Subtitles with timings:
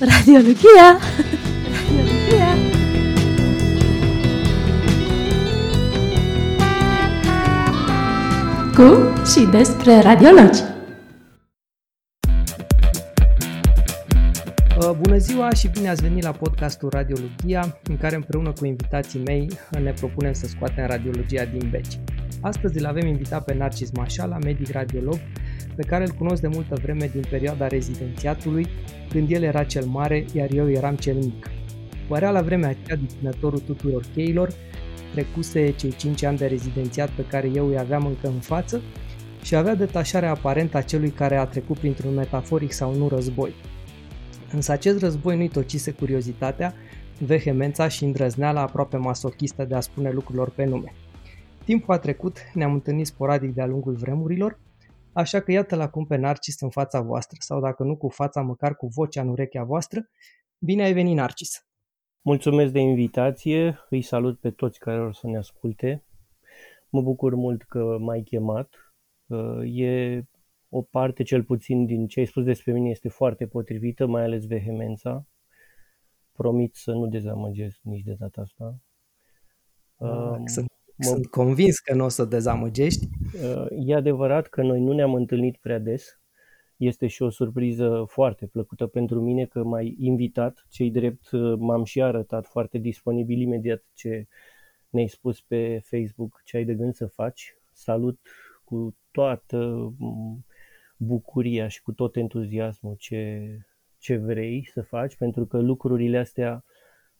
[0.00, 0.98] Radiologia!
[1.72, 2.54] Radiologia!
[8.74, 10.60] Cu și despre radiologi.
[14.78, 19.22] Uh, Bună ziua și bine ați venit la podcastul Radiologia, în care împreună cu invitații
[19.24, 19.48] mei
[19.82, 21.98] ne propunem să scoatem radiologia din beci.
[22.40, 25.18] Astăzi îl avem invitat pe Narcis Mașala, medic radiolog,
[25.76, 28.66] pe care îl cunosc de multă vreme din perioada rezidențiatului,
[29.08, 31.50] când el era cel mare, iar eu eram cel mic.
[32.08, 34.52] Părea la vremea aceea deținătorul tuturor cheilor,
[35.12, 38.80] trecuse cei 5 ani de rezidențiat pe care eu îi aveam încă în față
[39.42, 43.54] și avea detașarea aparentă a celui care a trecut printr-un metaforic sau nu război.
[44.52, 46.74] Însă acest război nu-i tocise curiozitatea,
[47.18, 50.92] vehemența și îndrăzneala aproape masochistă de a spune lucrurilor pe nume.
[51.64, 54.58] Timpul a trecut, ne-am întâlnit sporadic de-a lungul vremurilor,
[55.12, 58.76] așa că iată-l acum pe Narcis în fața voastră, sau dacă nu cu fața, măcar
[58.76, 60.10] cu vocea în urechea voastră.
[60.58, 61.64] Bine ai venit, Narcis!
[62.22, 66.04] Mulțumesc de invitație, îi salut pe toți care o să ne asculte.
[66.88, 68.74] Mă bucur mult că m-ai chemat.
[69.64, 70.22] E
[70.68, 74.46] o parte, cel puțin, din ce ai spus despre mine este foarte potrivită, mai ales
[74.46, 75.26] vehemența.
[76.32, 78.80] Promit să nu dezamăgesc nici de data asta.
[79.96, 80.44] Um,
[81.00, 81.22] sunt, mă...
[81.22, 83.08] sunt convins că nu o să dezamăgești.
[83.70, 86.20] E adevărat că noi nu ne-am întâlnit prea des.
[86.76, 90.66] Este și o surpriză foarte plăcută pentru mine că m-ai invitat.
[90.68, 94.26] Cei drept m-am și arătat foarte disponibil imediat ce
[94.88, 97.54] ne-ai spus pe Facebook ce ai de gând să faci.
[97.72, 98.20] Salut
[98.64, 99.92] cu toată
[100.96, 103.42] bucuria și cu tot entuziasmul ce,
[103.98, 106.64] ce vrei să faci, pentru că lucrurile astea,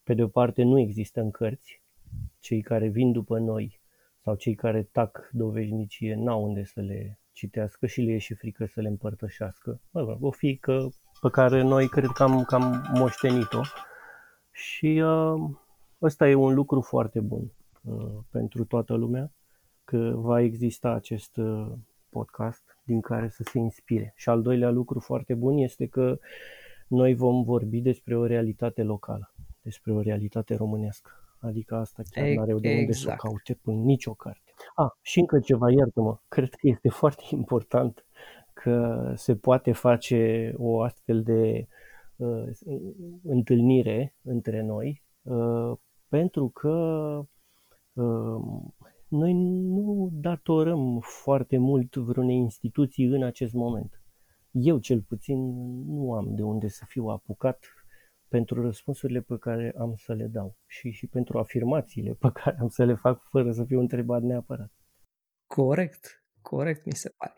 [0.02, 1.79] pe de o parte, nu există în cărți.
[2.39, 3.80] Cei care vin după noi
[4.22, 8.66] sau cei care tac doveșnicie n-au unde să le citească și le e și frică
[8.66, 9.80] să le împărtășească.
[10.20, 13.61] O fică pe care noi cred că am, că am moștenit-o
[14.50, 15.50] și uh,
[16.03, 19.32] ăsta e un lucru foarte bun uh, pentru toată lumea,
[19.84, 21.72] că va exista acest uh,
[22.09, 24.12] podcast din care să se inspire.
[24.16, 26.19] Și al doilea lucru foarte bun este că
[26.87, 31.19] noi vom vorbi despre o realitate locală, despre o realitate românească.
[31.40, 33.20] Adică asta chiar nu are de unde exact.
[33.20, 34.52] să o caute în nicio carte.
[34.74, 38.04] Ah, și încă ceva, iartă-mă, cred că este foarte important
[38.52, 41.66] că se poate face o astfel de
[42.16, 42.44] uh,
[43.22, 45.76] întâlnire între noi, uh,
[46.08, 46.70] pentru că
[47.92, 48.42] uh,
[49.08, 54.02] noi nu datorăm foarte mult vreunei instituții în acest moment.
[54.50, 55.38] Eu cel puțin
[55.86, 57.64] nu am de unde să fiu apucat
[58.30, 62.68] pentru răspunsurile pe care am să le dau și, și pentru afirmațiile pe care am
[62.68, 64.72] să le fac fără să fiu întrebat neapărat.
[65.46, 67.32] Corect, corect mi se pare.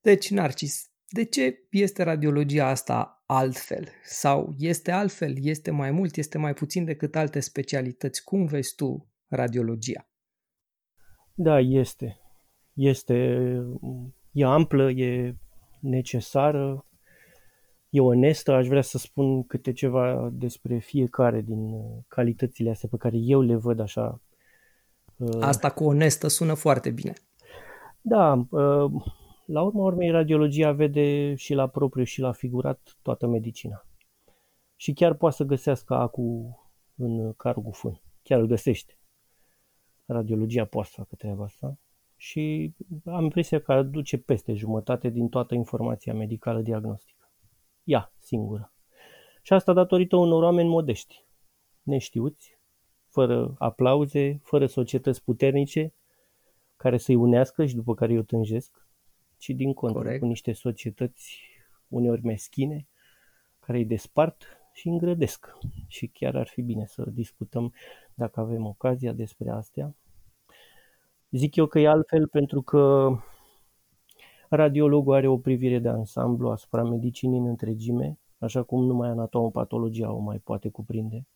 [0.00, 3.88] Deci, Narcis, de ce este radiologia asta altfel?
[4.04, 8.24] Sau este altfel, este mai mult, este mai puțin decât alte specialități?
[8.24, 10.08] Cum vezi tu radiologia?
[11.34, 12.20] Da, este.
[12.72, 13.14] Este.
[14.32, 15.36] E amplă, e
[15.80, 16.86] necesară,
[17.92, 18.52] e onestă.
[18.52, 21.72] Aș vrea să spun câte ceva despre fiecare din
[22.08, 24.20] calitățile astea pe care eu le văd așa.
[25.40, 27.12] Asta cu onestă sună foarte bine.
[28.00, 28.46] Da,
[29.46, 33.86] la urma urmei radiologia vede și la propriu și la figurat toată medicina.
[34.76, 36.58] Și chiar poate să găsească acu
[36.96, 38.00] în carul cu fân.
[38.22, 38.98] Chiar îl găsește
[40.06, 41.78] radiologia poate să facă treaba asta
[42.16, 42.74] și
[43.04, 47.11] am impresia că aduce peste jumătate din toată informația medicală diagnostică.
[47.84, 48.72] Ea, singură.
[49.42, 51.24] Și asta datorită unor oameni modești,
[51.82, 52.58] neștiuți,
[53.08, 55.94] fără aplauze, fără societăți puternice
[56.76, 58.86] care să-i unească și după care îi o tânjesc,
[59.38, 60.20] ci din contră, Corect.
[60.20, 61.40] cu niște societăți
[61.88, 62.86] uneori meschine,
[63.60, 65.52] care îi despart și îngrădesc.
[65.86, 67.74] Și chiar ar fi bine să discutăm,
[68.14, 69.94] dacă avem ocazia, despre astea.
[71.30, 73.12] Zic eu că e altfel pentru că
[74.56, 80.18] radiologul are o privire de ansamblu asupra medicinii în întregime, așa cum numai anatomopatologia o
[80.18, 81.26] mai poate cuprinde.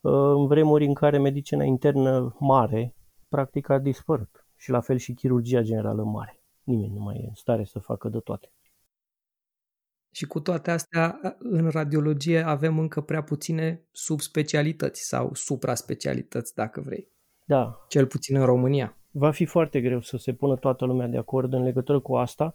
[0.00, 2.94] În vremuri în care medicina internă mare
[3.28, 6.42] practic a dispărut și la fel și chirurgia generală mare.
[6.62, 8.52] Nimeni nu mai e în stare să facă de toate.
[10.10, 17.10] Și cu toate astea, în radiologie avem încă prea puține subspecialități sau supraspecialități, dacă vrei.
[17.44, 17.84] Da.
[17.88, 18.96] Cel puțin în România.
[19.12, 22.54] Va fi foarte greu să se pună toată lumea de acord în legătură cu asta.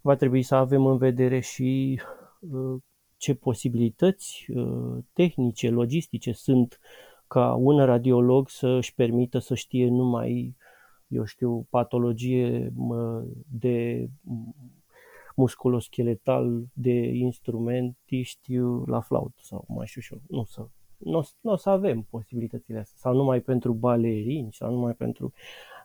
[0.00, 2.00] Va trebui să avem în vedere și
[2.40, 2.82] uh,
[3.16, 6.80] ce posibilități uh, tehnice, logistice sunt
[7.26, 10.56] ca un radiolog să își permită să știe numai,
[11.08, 12.72] eu știu, patologie
[13.48, 14.08] de
[15.36, 18.56] musculoscheletal de instrumentiști
[18.86, 20.20] la flaută sau mai știu și eu.
[20.28, 20.68] Nu, să,
[21.04, 22.96] nu, nu o să avem posibilitățile astea.
[22.98, 25.32] Sau numai pentru balerini sau numai pentru...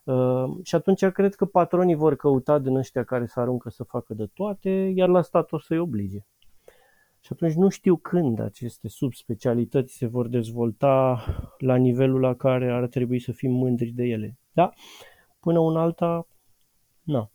[0.03, 4.13] Uh, și atunci cred că patronii vor căuta din ăștia care se aruncă să facă
[4.13, 6.25] de toate, iar la stat o să-i oblige.
[7.19, 11.23] Și atunci nu știu când aceste subspecialități se vor dezvolta
[11.57, 14.37] la nivelul la care ar trebui să fim mândri de ele.
[14.51, 14.71] Da?
[15.39, 16.27] Până un alta,
[17.01, 17.31] nu.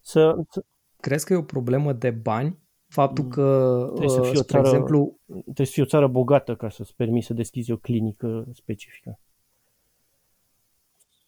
[0.00, 0.64] Să, să...
[1.00, 2.58] Crezi că e o problemă de bani?
[2.94, 3.30] Faptul mm.
[3.30, 5.18] că, trebuie să uh, fie o țară, exemplu...
[5.26, 9.18] Trebuie să fie o țară bogată ca să-ți permiți să deschizi o clinică specifică.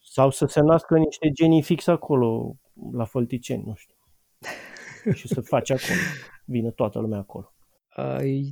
[0.03, 2.55] Sau să se nască niște genii fix acolo,
[2.91, 3.95] la Fălticeni, nu știu.
[5.19, 5.99] și să faci acolo.
[6.45, 7.53] Vine toată lumea acolo.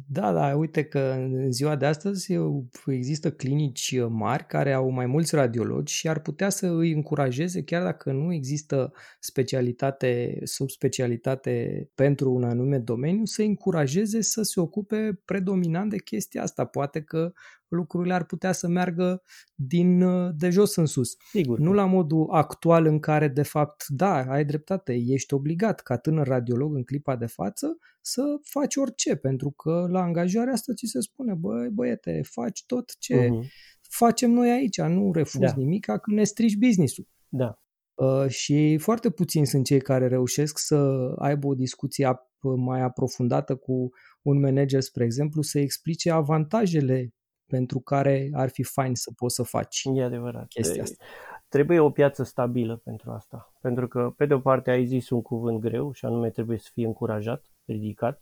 [0.08, 2.38] Da, da, uite că în ziua de astăzi
[2.86, 7.84] există clinici mari care au mai mulți radiologi și ar putea să îi încurajeze, chiar
[7.84, 15.22] dacă nu există specialitate, subspecialitate pentru un anume domeniu, să îi încurajeze să se ocupe
[15.26, 16.66] predominant de chestia asta.
[16.66, 17.34] Poate că
[17.68, 19.22] lucrurile ar putea să meargă
[19.56, 20.04] din
[20.38, 21.16] de jos în sus.
[21.30, 21.60] Sigur.
[21.60, 26.28] Nu la modul actual în care, de fapt, da, ai dreptate, ești obligat ca tânăr
[26.28, 31.00] radiolog în clipa de față să faci orice, pentru că la angajarea asta ți se
[31.00, 33.48] spune, băi, băiete, faci tot ce uh-huh.
[33.82, 35.54] facem noi aici, nu refuzi da.
[35.56, 37.08] nimic, că ne strici business-ul.
[37.30, 37.60] Da.
[37.94, 42.06] Uh, și foarte puțini sunt cei care reușesc să aibă o discuție
[42.42, 43.90] mai aprofundată cu
[44.22, 47.14] un manager, spre exemplu, să explice avantajele
[47.48, 50.48] pentru care ar fi fain să poți să faci e adevărat.
[50.48, 51.04] chestia asta.
[51.50, 53.54] Trebuie o piață stabilă pentru asta.
[53.62, 56.70] Pentru că, pe de o parte, ai zis un cuvânt greu și anume trebuie să
[56.74, 58.22] fie încurajat, ridicat.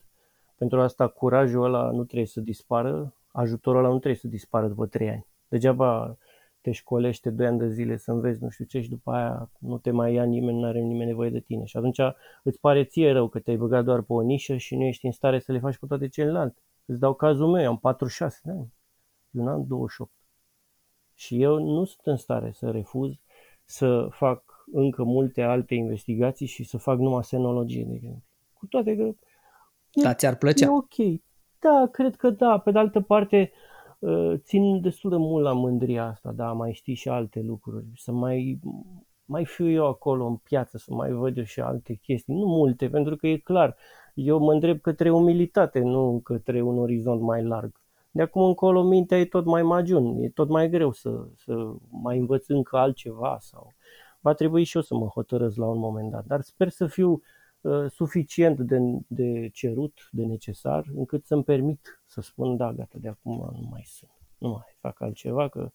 [0.58, 4.86] Pentru asta, curajul ăla nu trebuie să dispară, ajutorul ăla nu trebuie să dispară după
[4.86, 5.28] trei ani.
[5.48, 6.18] Degeaba
[6.62, 9.78] te școlește doi ani de zile să înveți nu știu ce și după aia nu
[9.78, 11.66] te mai ia nimeni, nu are nimeni nevoie de tine.
[11.66, 12.00] Și atunci
[12.44, 15.12] îți pare ție rău că te-ai băgat doar pe o nișă și nu ești în
[15.12, 16.62] stare să le faci pe toate celelalte.
[16.86, 18.74] Îți dau cazul meu, am 46 de ani
[19.34, 20.12] eu n-am 28.
[21.14, 23.14] Și eu nu sunt în stare să refuz
[23.66, 28.24] să fac încă multe alte investigații și să fac numai senologie, de exemplu.
[28.54, 29.12] Cu toate că...
[30.02, 30.66] Da, ți-ar plăcea.
[30.66, 31.22] E ok.
[31.60, 32.58] Da, cred că da.
[32.58, 33.52] Pe de altă parte,
[34.02, 38.12] ă, țin destul de mult la mândria asta, da, mai știi și alte lucruri, să
[38.12, 38.60] mai,
[39.26, 42.90] mai fiu eu acolo în piață, să mai văd eu și alte chestii, nu multe,
[42.90, 43.76] pentru că e clar,
[44.14, 47.83] eu mă îndrept către umilitate, nu către un orizont mai larg
[48.16, 52.18] de acum încolo mintea e tot mai majun, e tot mai greu să, să mai
[52.18, 53.74] învăț încă altceva sau
[54.20, 56.26] va trebui și eu să mă hotărăsc la un moment dat.
[56.26, 57.22] Dar sper să fiu
[57.62, 58.78] uh, suficient de,
[59.08, 63.84] de cerut, de necesar, încât să-mi permit să spun da, gata, de acum nu mai
[63.86, 65.72] sunt, nu mai fac altceva, că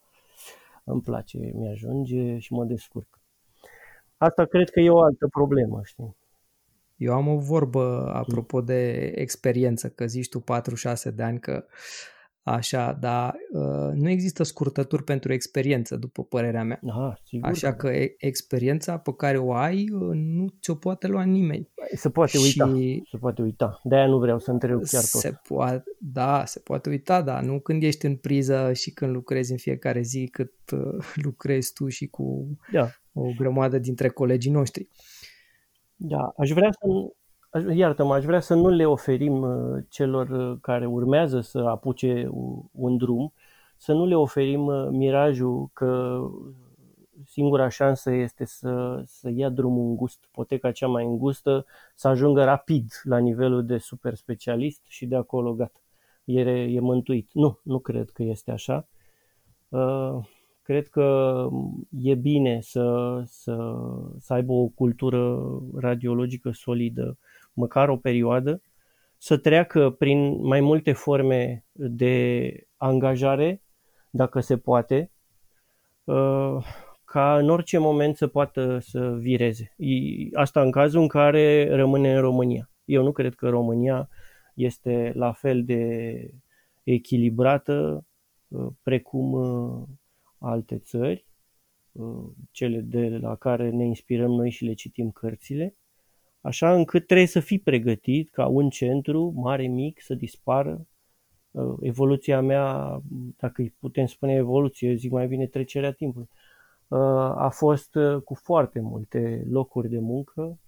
[0.83, 3.21] îmi place, mi-ajunge și mă descurc.
[4.17, 6.17] Asta cred că e o altă problemă, știi?
[6.95, 11.65] Eu am o vorbă apropo de experiență, că zici tu 46 de ani, că
[12.43, 16.79] Așa, dar uh, nu există scurtături pentru experiență, după părerea mea.
[16.87, 17.49] Aha, sigur.
[17.49, 21.69] Așa că experiența pe care o ai uh, nu ți-o poate lua nimeni.
[21.95, 22.73] Se poate și uita,
[23.09, 23.79] se poate uita.
[23.83, 25.21] De-aia nu vreau să întreb chiar tot.
[25.21, 29.51] Se poate, da, se poate uita, dar nu când ești în priză și când lucrezi
[29.51, 32.89] în fiecare zi cât uh, lucrezi tu și cu da.
[33.13, 34.87] o grămadă dintre colegii noștri.
[35.95, 36.87] Da, aș vrea să
[37.73, 42.29] iartă-mă, aș vrea să nu le oferim uh, celor uh, care urmează să apuce
[42.71, 43.33] un drum,
[43.77, 46.19] să nu le oferim uh, mirajul că
[47.25, 51.65] singura șansă este să, să ia drumul îngust, poteca cea mai îngustă,
[51.95, 55.79] să ajungă rapid la nivelul de super specialist și de acolo gata,
[56.23, 57.29] e, e mântuit.
[57.33, 58.87] Nu, nu cred că este așa.
[60.61, 61.47] Cred că
[61.89, 63.75] e bine să, să,
[64.19, 65.41] să aibă o cultură
[65.75, 67.17] radiologică solidă,
[67.53, 68.61] măcar o perioadă,
[69.17, 73.61] să treacă prin mai multe forme de angajare,
[74.09, 75.11] dacă se poate,
[76.03, 76.65] uh,
[77.05, 79.75] ca în orice moment să poată să vireze.
[80.33, 82.71] Asta în cazul în care rămâne în România.
[82.85, 84.09] Eu nu cred că România
[84.53, 86.33] este la fel de
[86.83, 88.05] echilibrată
[88.47, 89.87] uh, precum uh,
[90.37, 91.27] alte țări,
[92.51, 95.75] cele de la care ne inspirăm noi și le citim cărțile
[96.41, 100.87] așa încât trebuie să fii pregătit ca un centru mare, mic, să dispară.
[101.51, 102.99] Uh, evoluția mea,
[103.37, 106.29] dacă îi putem spune evoluție, eu zic mai bine trecerea timpului,
[106.87, 106.99] uh,
[107.35, 110.59] a fost uh, cu foarte multe locuri de muncă.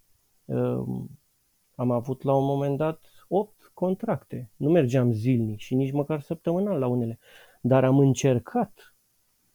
[1.75, 4.51] Am avut la un moment dat 8 contracte.
[4.55, 7.19] Nu mergeam zilnic și nici măcar săptămânal la unele,
[7.61, 8.95] dar am încercat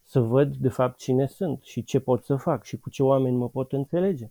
[0.02, 3.36] să văd de fapt cine sunt și ce pot să fac și cu ce oameni
[3.36, 4.30] mă pot înțelege.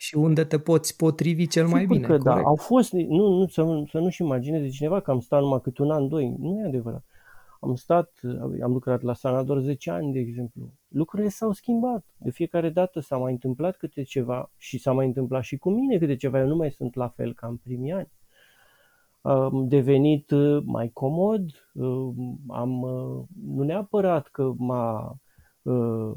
[0.00, 2.46] Și unde te poți potrivi cel mai Sigur bine, că da, corect.
[2.46, 5.82] au fost, nu, nu, să, nu- să nu-și imagineze cineva că am stat numai câte
[5.82, 7.04] un an, doi, nu e adevărat.
[7.60, 8.20] Am stat,
[8.62, 10.72] am lucrat la Sanador 10 ani, de exemplu.
[10.88, 12.04] Lucrurile s-au schimbat.
[12.16, 15.98] De fiecare dată s-a mai întâmplat câte ceva și s-a mai întâmplat și cu mine
[15.98, 16.38] câte ceva.
[16.40, 18.10] Eu nu mai sunt la fel ca în primii ani.
[19.20, 22.08] Am devenit uh, mai comod, uh,
[22.48, 25.16] am, uh, nu neapărat că m-a
[25.62, 26.12] uh,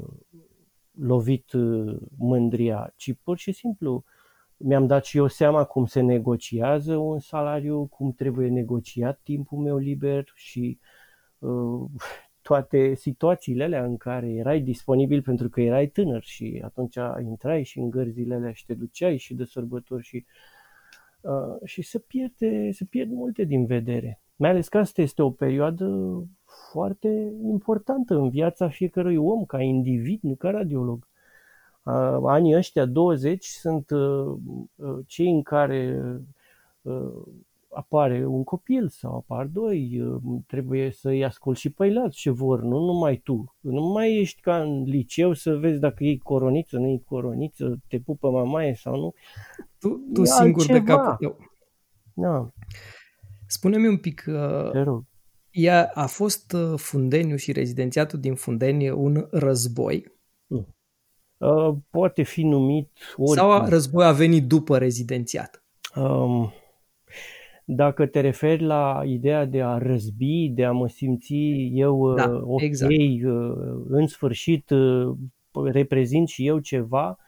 [0.98, 4.04] lovit uh, mândria, ci pur și simplu
[4.56, 9.76] mi-am dat și eu seama cum se negociază un salariu, cum trebuie negociat timpul meu
[9.76, 10.78] liber și
[11.38, 11.90] uh,
[12.42, 17.78] toate situațiile alea în care erai disponibil pentru că erai tânăr și atunci intrai și
[17.78, 20.24] în gărzile alea și te duceai și de sărbători și,
[21.20, 24.20] uh, și se, pierde, se pierd multe din vedere.
[24.36, 25.86] Mai ales că asta este o perioadă
[26.70, 31.08] foarte importantă în viața fiecărui om, ca individ, nu ca radiolog.
[31.82, 34.34] Uh, anii ăștia 20 sunt uh,
[34.74, 36.02] uh, cei în care
[36.82, 37.22] uh,
[37.74, 42.62] apare un copil sau apar doi, uh, trebuie să-i ascult și pe alți ce vor,
[42.62, 43.54] nu numai tu.
[43.60, 47.98] Nu mai ești ca în liceu să vezi dacă e coroniță, nu e coroniță, te
[47.98, 49.12] pupă mamaie sau nu.
[49.78, 50.96] Tu, tu E singur de altceva.
[51.00, 51.36] capul tău.
[52.14, 52.48] Da,
[53.46, 55.04] Spune-mi un pic, uh, te rog.
[55.54, 60.12] Ea a fost uh, Fundeniu și rezidențiatul din Fundeni un război
[61.38, 63.34] Uh, poate fi numit oricum.
[63.34, 65.64] sau a- război a venit după rezidențiat?
[65.96, 66.52] Um,
[67.64, 71.34] dacă te referi la ideea de a răzbi, de a mă simți
[71.72, 72.92] eu Da, uh, ok, exact.
[72.92, 73.52] uh,
[73.88, 75.14] în sfârșit uh,
[75.72, 77.18] reprezint și eu ceva,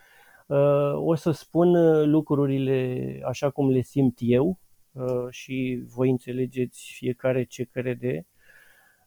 [0.47, 4.57] uh, o să spun uh, lucrurile așa cum le simt eu uh,
[5.31, 8.27] și voi înțelegeți fiecare ce crede.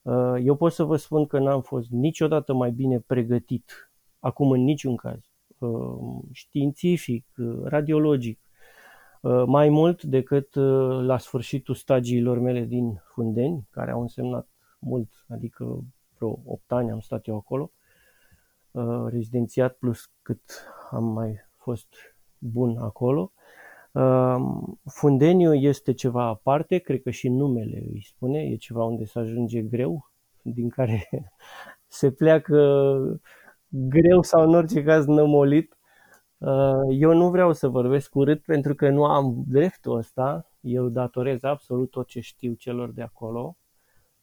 [0.02, 4.64] Uh, Eu pot să vă spun că n-am fost niciodată mai bine pregătit, acum în
[4.64, 5.20] niciun caz,
[5.58, 8.40] uh, științific, uh, radiologic,
[9.22, 14.48] Uh, mai mult decât uh, la sfârșitul stagiilor mele din Fundeni, care au însemnat
[14.80, 15.84] mult, adică
[16.16, 17.72] vreo 8 ani am stat eu acolo,
[18.72, 20.42] uh, rezidențiat plus cât
[20.92, 21.88] am mai fost
[22.38, 23.32] bun acolo.
[23.92, 24.38] Uh,
[24.86, 29.62] Fundeniu este ceva aparte, cred că și numele îi spune, e ceva unde se ajunge
[29.62, 30.10] greu,
[30.42, 31.10] din care
[31.88, 33.22] se pleacă
[33.68, 35.78] greu sau în orice caz nămolit.
[36.38, 40.52] Uh, Eu nu vreau să vorbesc urât pentru că nu am dreptul ăsta.
[40.62, 43.58] Eu datorez absolut tot ce știu celor de acolo.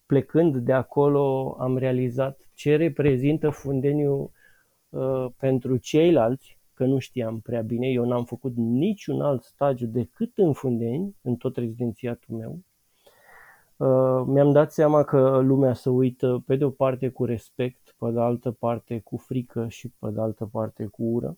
[0.07, 4.31] Plecând de acolo am realizat ce reprezintă Fundeniu
[4.89, 7.87] uh, pentru ceilalți, că nu știam prea bine.
[7.87, 12.59] Eu n-am făcut niciun alt stagiu decât în Fundeni, în tot rezidențiatul meu.
[13.77, 18.11] Uh, mi-am dat seama că lumea se uită pe de o parte cu respect, pe
[18.11, 21.37] de altă parte cu frică și pe de altă parte cu ură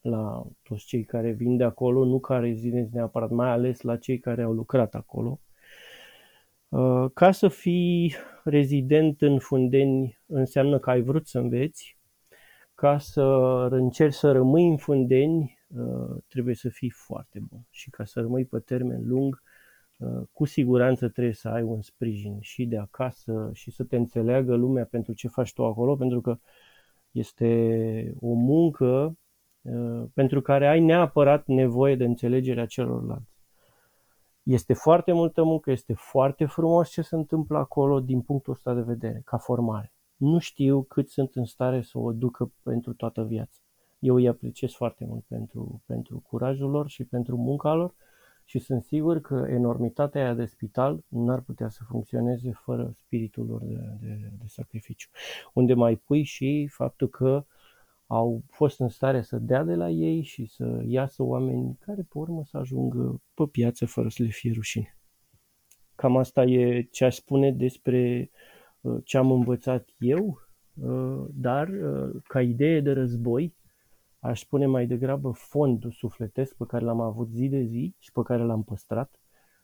[0.00, 4.18] la toți cei care vin de acolo, nu ca rezidenți neapărat, mai ales la cei
[4.18, 5.40] care au lucrat acolo.
[6.68, 11.95] Uh, Ca să fii rezident în Fundeni înseamnă că ai vrut să înveți.
[12.76, 13.22] Ca să
[13.70, 17.60] încerci să rămâi în Fundeni, uh, trebuie să fii foarte bun.
[17.70, 19.42] Și ca să rămâi pe termen lung,
[19.98, 24.54] uh, cu siguranță trebuie să ai un sprijin și de acasă și să te înțeleagă
[24.54, 26.38] lumea pentru ce faci tu acolo, pentru că
[27.10, 29.18] este o muncă
[29.62, 33.36] uh, pentru care ai neapărat nevoie de înțelegerea celorlalți.
[34.42, 38.80] Este foarte multă muncă, este foarte frumos ce se întâmplă acolo din punctul ăsta de
[38.80, 39.95] vedere, ca formare.
[40.16, 43.60] Nu știu cât sunt în stare să o ducă pentru toată viața.
[43.98, 47.94] Eu îi apreciez foarte mult pentru, pentru curajul lor și pentru munca lor
[48.44, 53.62] și sunt sigur că enormitatea aia de spital n-ar putea să funcționeze fără spiritul lor
[53.62, 55.08] de, de, de sacrificiu.
[55.52, 57.44] Unde mai pui și faptul că
[58.06, 62.18] au fost în stare să dea de la ei și să iasă oameni care pe
[62.18, 64.98] urmă să ajungă pe piață fără să le fie rușine.
[65.94, 68.55] Cam asta e ce aș spune despre uh,
[69.04, 70.38] ce am învățat eu,
[70.74, 73.54] uh, dar uh, ca idee de război
[74.18, 78.22] aș spune mai degrabă fondul sufletesc pe care l-am avut zi de zi și pe
[78.22, 79.20] care l-am păstrat.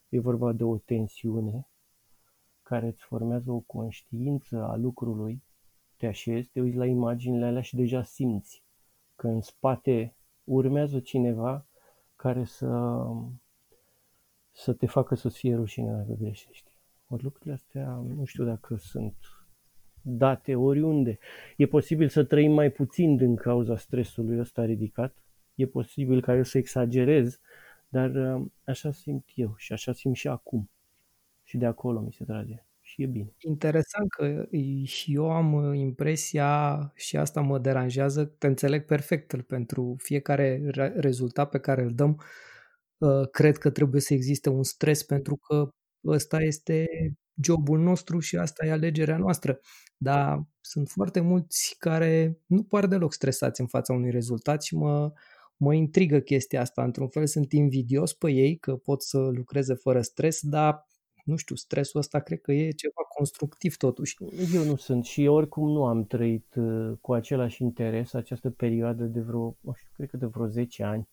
[0.08, 1.66] E vorba de o tensiune
[2.62, 5.42] care îți formează o conștiință a lucrului
[5.96, 8.64] te așezi, te uiți la imaginile alea și deja simți
[9.16, 11.66] că în spate urmează cineva
[12.16, 13.02] care să,
[14.50, 16.71] să te facă să-ți fie rușine dacă greșești.
[17.12, 19.14] Ori lucrurile astea nu știu dacă sunt
[20.02, 21.18] date oriunde.
[21.56, 25.16] E posibil să trăim mai puțin din cauza stresului ăsta ridicat.
[25.54, 27.38] E posibil ca eu să exagerez,
[27.88, 30.70] dar uh, așa simt eu și așa simt și acum.
[31.42, 32.66] Și de acolo mi se trage.
[32.80, 33.32] și e bine.
[33.38, 34.48] Interesant că
[34.84, 41.58] și eu am impresia și asta mă deranjează, te înțeleg perfect pentru fiecare rezultat pe
[41.58, 42.20] care îl dăm,
[43.00, 45.72] ă, cred că trebuie să existe un stres pentru că
[46.06, 46.86] ăsta este
[47.42, 49.60] jobul nostru și asta e alegerea noastră.
[49.96, 55.12] Dar sunt foarte mulți care nu par deloc stresați în fața unui rezultat și mă,
[55.56, 56.82] mă intrigă chestia asta.
[56.84, 60.86] Într-un fel sunt invidios pe ei că pot să lucreze fără stres, dar
[61.24, 64.16] nu știu, stresul ăsta cred că e ceva constructiv totuși.
[64.54, 69.20] Eu nu sunt și oricum nu am trăit uh, cu același interes această perioadă de
[69.20, 71.08] vreo, nu știu, cred că de vreo 10 ani.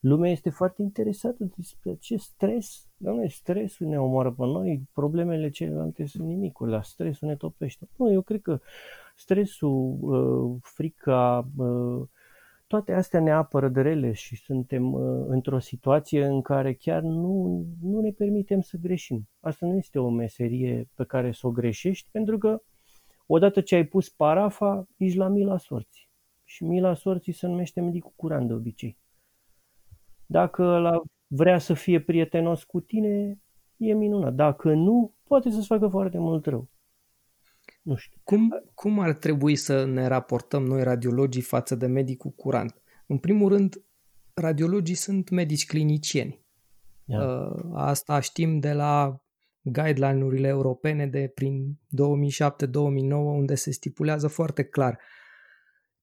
[0.00, 2.88] Lumea este foarte interesată despre ce stres.
[3.04, 7.88] Doamne, stresul ne omoară pe noi, problemele celelalte sunt nimicul, dar stresul ne topește.
[7.96, 8.60] Nu, eu cred că
[9.16, 12.02] stresul, uh, frica, uh,
[12.66, 17.64] toate astea ne apără de rele și suntem uh, într-o situație în care chiar nu,
[17.82, 19.28] nu ne permitem să greșim.
[19.40, 22.62] Asta nu este o meserie pe care să o greșești, pentru că
[23.26, 26.08] odată ce ai pus parafa, ești la mila sorții.
[26.44, 28.98] Și mila sorții se numește medicul curant de obicei.
[30.26, 33.38] Dacă la vrea să fie prietenos cu tine,
[33.76, 34.34] e minunat.
[34.34, 36.68] Dacă nu, poate să-ți facă foarte mult rău.
[37.82, 38.20] Nu știu.
[38.24, 42.82] Cum, cum ar trebui să ne raportăm noi radiologii față de medicul curant?
[43.06, 43.84] În primul rând,
[44.34, 46.42] radiologii sunt medici clinicieni.
[47.04, 47.50] Yeah.
[47.50, 49.24] Uh, asta știm de la
[49.60, 54.98] guideline-urile europene de prin 2007-2009, unde se stipulează foarte clar.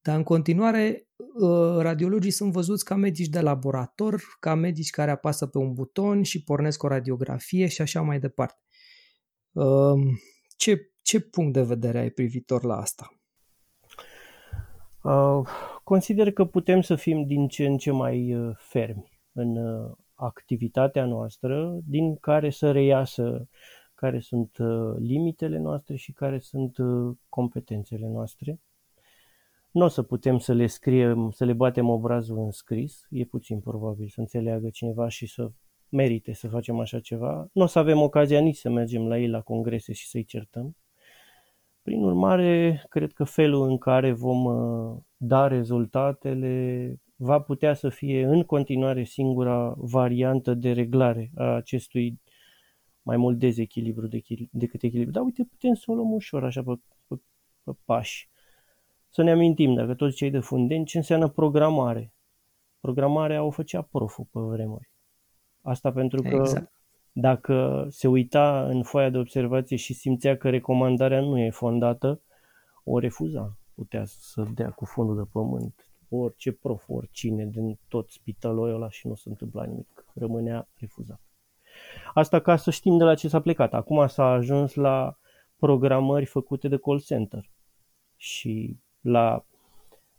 [0.02, 5.46] Dar în continuare, uh, radiologii sunt văzuți ca medici de laborator, ca medici care apasă
[5.46, 8.60] pe un buton și pornesc o radiografie și așa mai departe.
[9.52, 10.00] Uh,
[10.56, 13.16] ce ce punct de vedere ai privitor la asta?
[15.02, 15.48] Uh,
[15.84, 21.04] consider că putem să fim din ce în ce mai uh, fermi în uh, activitatea
[21.04, 23.48] noastră, din care să reiasă
[23.94, 28.60] care sunt uh, limitele noastre și care sunt uh, competențele noastre.
[29.72, 33.60] Nu o să putem să le scriem, să le batem obrazul în scris, e puțin
[33.60, 35.50] probabil să înțeleagă cineva și să
[35.88, 37.48] merite să facem așa ceva.
[37.52, 40.76] Nu o să avem ocazia nici să mergem la ei la congrese și să-i certăm.
[41.82, 48.24] Prin urmare, cred că felul în care vom uh, da rezultatele va putea să fie
[48.24, 52.20] în continuare singura variantă de reglare a acestui
[53.02, 54.06] mai mult dezechilibru
[54.50, 55.12] decât echilibru.
[55.12, 56.72] Dar uite, putem să o luăm ușor, așa, pe,
[57.06, 57.14] pe,
[57.64, 58.30] pe pași.
[59.14, 62.12] Să ne amintim, dacă toți cei de fundeni, ce înseamnă programare.
[62.80, 64.90] Programarea o făcea proful pe vremuri.
[65.62, 66.72] Asta pentru că exact.
[67.12, 72.20] Dacă se uita în foaia de observație și simțea că recomandarea nu e fondată,
[72.84, 73.56] o refuza.
[73.74, 79.06] Putea să dea cu fundul de pământ orice prof, oricine din tot spitalul ăla și
[79.06, 80.04] nu se întâmpla nimic.
[80.14, 81.20] Rămânea refuzat.
[82.14, 83.74] Asta ca să știm de la ce s-a plecat.
[83.74, 85.18] Acum s-a ajuns la
[85.56, 87.50] programări făcute de call center
[88.16, 89.44] și la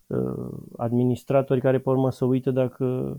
[0.08, 3.18] uh, administratori care pe urmă să uită dacă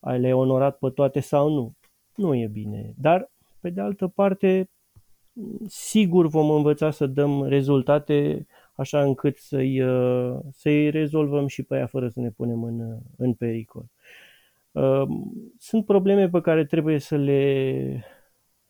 [0.00, 1.74] le-ai onorat pe toate sau nu
[2.16, 2.94] nu e bine.
[2.98, 4.70] Dar, pe de altă parte,
[5.66, 11.86] sigur vom învăța să dăm rezultate așa încât să-i, uh, să-i rezolvăm și pe ea
[11.86, 13.84] fără să ne punem în, în pericol.
[14.72, 15.02] Uh,
[15.58, 18.04] sunt probleme pe care trebuie să le,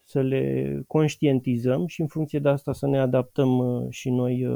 [0.02, 4.46] să le conștientizăm și în funcție de asta să ne adaptăm uh, și noi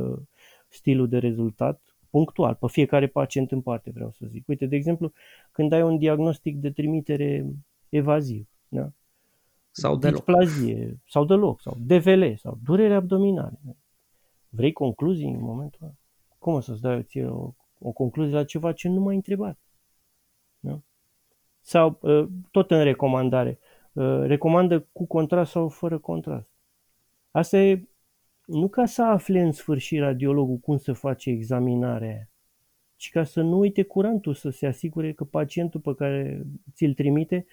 [0.70, 4.48] stilul de rezultat punctual, pe fiecare pacient în parte vreau să zic.
[4.48, 5.12] Uite, de exemplu,
[5.52, 7.46] când ai un diagnostic de trimitere
[7.88, 8.92] evaziv, da?
[9.70, 10.24] Sau deloc.
[10.24, 13.59] Displazie, sau deloc, sau DVL, sau durere abdominale.
[14.48, 15.94] Vrei concluzii în momentul ăla?
[16.38, 19.59] Cum o să-ți dai ție o, o concluzie la ceva ce nu m-ai întrebat?
[20.61, 20.80] Da?
[21.61, 23.59] Sau, ă, tot în recomandare,
[23.96, 26.50] ă, recomandă cu contrast sau fără contrast.
[27.30, 27.88] Asta e
[28.50, 32.28] nu ca să afle în sfârșit radiologul cum să face examinarea aia,
[32.96, 36.42] ci ca să nu uite curantul, să se asigure că pacientul pe care
[36.74, 37.46] ți-l trimite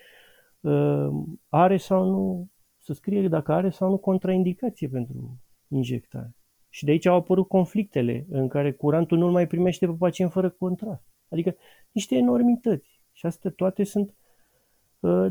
[0.62, 6.36] Ehm, are sau nu, să scrie dacă are sau nu contraindicație pentru injectare.
[6.70, 10.50] Și de aici au apărut conflictele în care curantul nu mai primește pe pacient fără
[10.50, 11.04] contrast.
[11.30, 11.56] Adică
[11.92, 13.02] niște enormități.
[13.12, 14.16] Și astea toate sunt uh,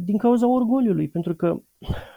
[0.01, 1.63] din cauza orgoliului, pentru că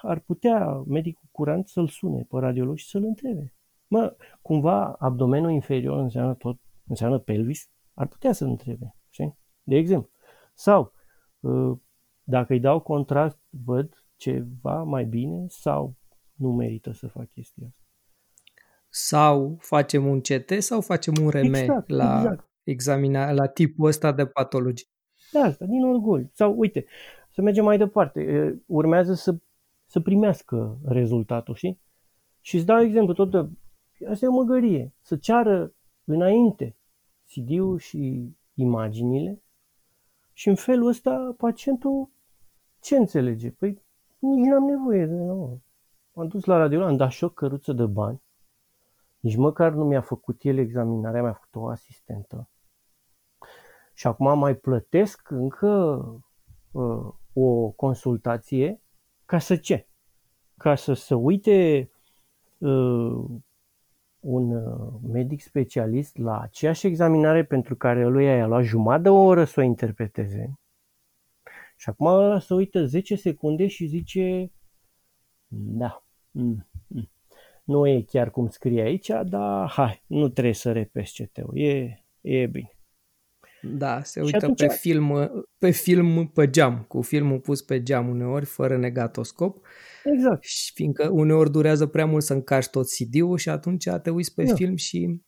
[0.02, 3.54] ar putea medicul curant să-l sune pe radiolog și să-l întrebe.
[3.88, 7.70] Mă, cumva abdomenul inferior înseamnă tot, înseamnă pelvis?
[7.94, 9.38] Ar putea să-l întrebe, știi?
[9.64, 10.10] De exemplu.
[10.54, 10.94] Sau,
[11.40, 11.78] uh,
[12.24, 15.96] dacă îi dau contrast, văd ceva mai bine sau
[16.34, 17.84] nu merită să fac chestia asta.
[18.90, 22.50] Sau facem un CT sau facem un RM exact, la exact.
[22.64, 24.88] examina, la tipul ăsta de patologie.
[25.32, 26.30] Da, asta, din orgoliu.
[26.34, 26.86] Sau, uite,
[27.40, 28.62] să mergem mai departe.
[28.66, 29.36] Urmează să,
[29.86, 31.80] să primească rezultatul, știi?
[32.42, 33.50] Și îți dau exemplu, tot de,
[34.10, 35.74] asta e o măgărie, să ceară
[36.04, 36.76] înainte
[37.34, 39.42] CD-ul și imaginile
[40.34, 42.10] și în felul ăsta pacientul
[42.82, 43.52] ce înțelege?
[43.52, 43.84] Păi
[44.20, 45.14] nici n-am nevoie de...
[45.14, 45.62] Nu.
[46.14, 48.22] M-am dus la radio, am dat și o căruță de bani.
[49.20, 52.50] Nici măcar nu mi-a făcut el examinarea, mi-a făcut o asistentă.
[53.94, 55.68] Și acum mai plătesc încă
[56.72, 58.82] uh, o consultație
[59.26, 59.88] ca să ce?
[60.58, 61.90] Ca să se uite
[62.58, 63.26] uh,
[64.20, 69.24] un uh, medic specialist la aceeași examinare pentru care lui i-a luat jumătate de o
[69.24, 70.60] oră să o interpreteze.
[71.78, 74.52] Și acum ăla se uită 10 secunde și zice
[75.52, 77.10] da, mm, mm.
[77.64, 82.46] nu e chiar cum scrie aici, dar hai, nu trebuie să repezi CT-ul, e, e
[82.46, 82.79] bine.
[83.62, 84.60] Da, se uită atunci...
[84.60, 89.66] pe, film, pe film pe geam, cu filmul pus pe geam uneori, fără negatoscop.
[90.04, 90.44] Exact.
[90.44, 94.44] Și fiindcă uneori durează prea mult să încași tot CD-ul și atunci te uiți pe
[94.44, 94.54] da.
[94.54, 95.22] film și...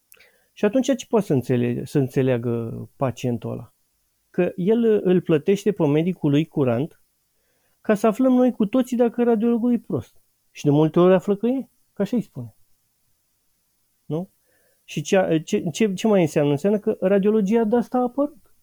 [0.54, 3.74] Și atunci ce poate să, înțelege, să înțeleagă pacientul ăla?
[4.30, 7.02] Că el îl plătește pe medicul lui curant
[7.82, 10.22] ca să aflăm noi cu toții dacă radiologul e prost.
[10.52, 12.56] Și de multe ori află că e, ca așa îi spune.
[14.91, 14.97] Nu?
[14.97, 16.51] Și ce, ce, ce, ce mai înseamnă?
[16.51, 18.56] Înseamnă că radiologia de asta a apărut.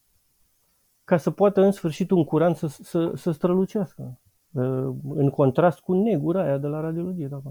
[1.05, 4.21] Ca să poată în sfârșit un curant să, să, să strălucească.
[4.53, 7.27] Uh, în contrast cu negura aia de la radiologie.
[7.27, 7.43] Da.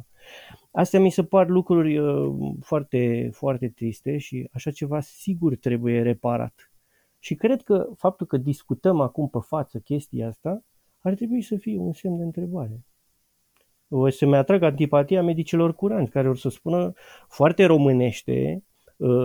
[0.72, 6.72] Astea mi se par lucruri uh, foarte, foarte triste și așa ceva sigur trebuie reparat.
[7.20, 10.64] Și cred că faptul că discutăm acum pe față chestia asta
[11.00, 12.86] ar trebui să fie un semn de întrebare.
[13.90, 16.94] O să-mi atrag antipatia medicilor curanți, care o să spună
[17.28, 18.67] foarte românește uh,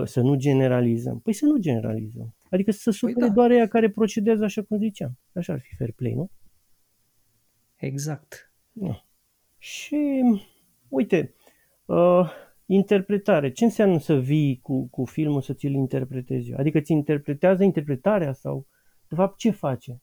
[0.03, 1.19] să nu generalizăm.
[1.19, 2.35] Păi să nu generalizăm.
[2.49, 3.33] Adică să păi sufere păi da.
[3.33, 5.17] doar ea care procedează așa cum ziceam.
[5.33, 6.29] Așa ar fi fair play, nu?
[7.75, 8.51] Exact.
[8.71, 9.05] Da.
[9.57, 10.23] Și,
[10.87, 11.33] uite,
[11.85, 12.29] uh,
[12.65, 13.51] interpretare.
[13.51, 16.53] Ce înseamnă să vii cu, cu filmul să ți-l interpretezi?
[16.53, 18.67] Adică ți interpretează interpretarea sau,
[19.07, 20.01] de fapt, ce face?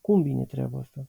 [0.00, 1.08] Cum vine treaba asta?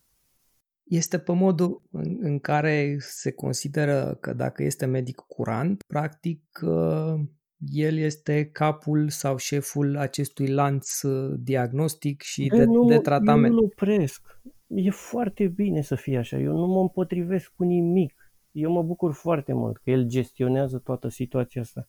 [0.83, 7.21] Este pe modul în, în care se consideră că dacă este medic curant, practic uh,
[7.57, 13.53] el este capul sau șeful acestui lanț uh, diagnostic și de, de, nu, de tratament.
[13.53, 14.39] Eu nu opresc.
[14.67, 16.37] E foarte bine să fie așa.
[16.37, 18.25] Eu nu mă împotrivesc cu nimic.
[18.51, 21.87] Eu mă bucur foarte mult că el gestionează toată situația asta.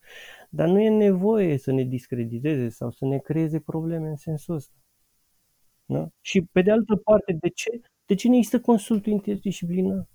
[0.50, 4.74] Dar nu e nevoie să ne discrediteze sau să ne creeze probleme în sensul ăsta.
[5.84, 6.08] Da?
[6.20, 10.08] Și pe de altă parte, de ce, de ce nu există consultul interdisciplinar?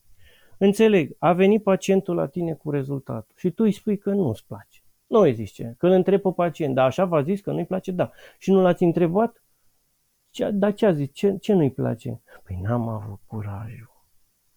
[0.58, 4.46] Înțeleg, a venit pacientul la tine cu rezultatul și tu îi spui că nu îți
[4.46, 4.81] place.
[5.12, 7.92] Nu îi zice, că îl întreb pe pacient, dar așa v-a zis că nu-i place?
[7.92, 8.12] Da.
[8.38, 9.44] Și nu l-ați întrebat?
[10.30, 11.10] Ce, dar ce a zis?
[11.14, 12.22] Ce, ce nu-i place?
[12.44, 14.06] Păi n-am avut curajul.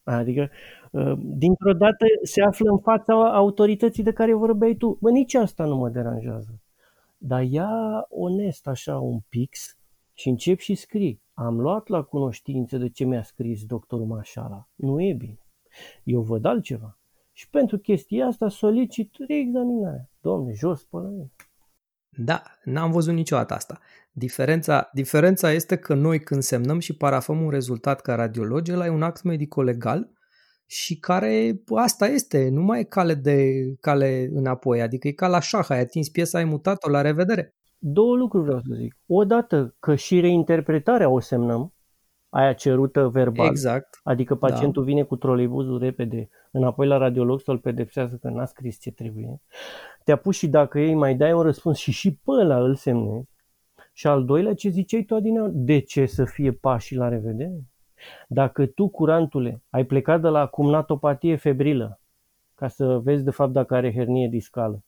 [0.02, 0.50] Adică,
[0.94, 4.98] ă, dintr-o dată se află în fața autorității de care vorbeai tu.
[5.00, 6.60] Bă, nici asta nu mă deranjează.
[7.18, 9.78] Dar ia onest așa un pix
[10.12, 11.22] și încep și scrii.
[11.32, 14.68] Am luat la cunoștință de ce mi-a scris doctorul Mașala.
[14.74, 15.38] Nu e bine.
[16.04, 16.98] Eu văd altceva.
[17.36, 20.10] Și pentru chestia asta solicit reexaminarea.
[20.20, 21.32] Domne, jos până mine.
[22.16, 23.80] Da, n-am văzut niciodată asta.
[24.12, 28.88] Diferența, diferența este că noi când semnăm și parafăm un rezultat ca radiologi, ăla e
[28.88, 30.10] un act medico-legal
[30.66, 35.40] și care asta este, nu mai e cale de cale înapoi, adică e ca la
[35.40, 37.54] șah, ai atins piesa, ai mutat-o, la revedere.
[37.78, 38.96] Două lucruri vreau să zic.
[39.06, 41.73] Odată că și reinterpretarea o semnăm,
[42.34, 43.46] aia cerută verbal.
[43.46, 44.00] Exact.
[44.02, 44.88] Adică pacientul da.
[44.88, 49.40] vine cu troleibuzul repede înapoi la radiolog să-l pedepsească că n-a scris ce trebuie.
[50.04, 53.28] Te-a pus și dacă ei mai dai un răspuns și și pe ăla îl semnezi.
[53.92, 55.48] Și al doilea, ce ziceai tu, Adina?
[55.52, 57.64] De ce să fie pașii la revedere?
[58.28, 62.00] Dacă tu, curantule, ai plecat de la cumnatopatie febrilă,
[62.54, 64.84] ca să vezi de fapt dacă are hernie discală,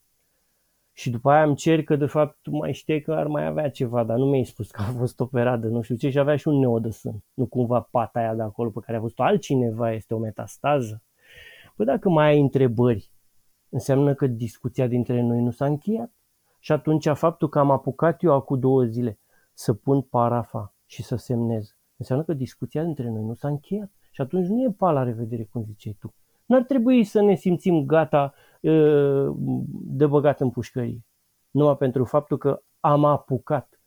[0.98, 3.70] și după aia îmi cer că de fapt tu mai știi că ar mai avea
[3.70, 6.36] ceva, dar nu mi-ai spus că a fost operat de nu știu ce și avea
[6.36, 7.24] și un neo de sân.
[7.34, 11.02] Nu cumva pata aia de acolo pe care a văzut altcineva este o metastază.
[11.76, 13.10] Păi dacă mai ai întrebări,
[13.68, 16.12] înseamnă că discuția dintre noi nu s-a încheiat.
[16.58, 19.18] Și atunci faptul că am apucat eu acum două zile
[19.52, 23.90] să pun parafa și să semnez, înseamnă că discuția dintre noi nu s-a încheiat.
[24.10, 26.14] Și atunci nu e pa la revedere, cum ziceai tu.
[26.46, 28.34] N-ar trebui să ne simțim gata
[29.70, 31.04] de băgat în pușcărie.
[31.50, 33.80] Numai pentru faptul că am apucat.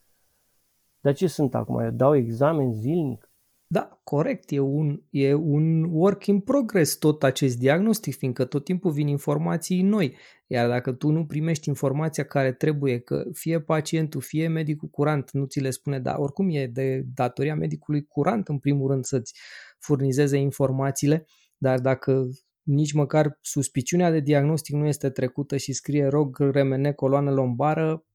[1.02, 1.80] Dar ce sunt acum?
[1.80, 3.30] Eu dau examen zilnic?
[3.72, 4.52] Da, corect.
[4.52, 9.82] E un, e un work in progress tot acest diagnostic, fiindcă tot timpul vin informații
[9.82, 10.15] noi.
[10.48, 15.46] Iar dacă tu nu primești informația care trebuie, că fie pacientul, fie medicul curant nu
[15.46, 19.39] ți le spune, dar oricum e de datoria medicului curant, în primul rând, să-ți
[19.80, 21.26] furnizeze informațiile,
[21.58, 22.28] dar dacă
[22.69, 28.05] nici măcar suspiciunea de diagnostic nu este trecută și scrie rog remene coloană lombară,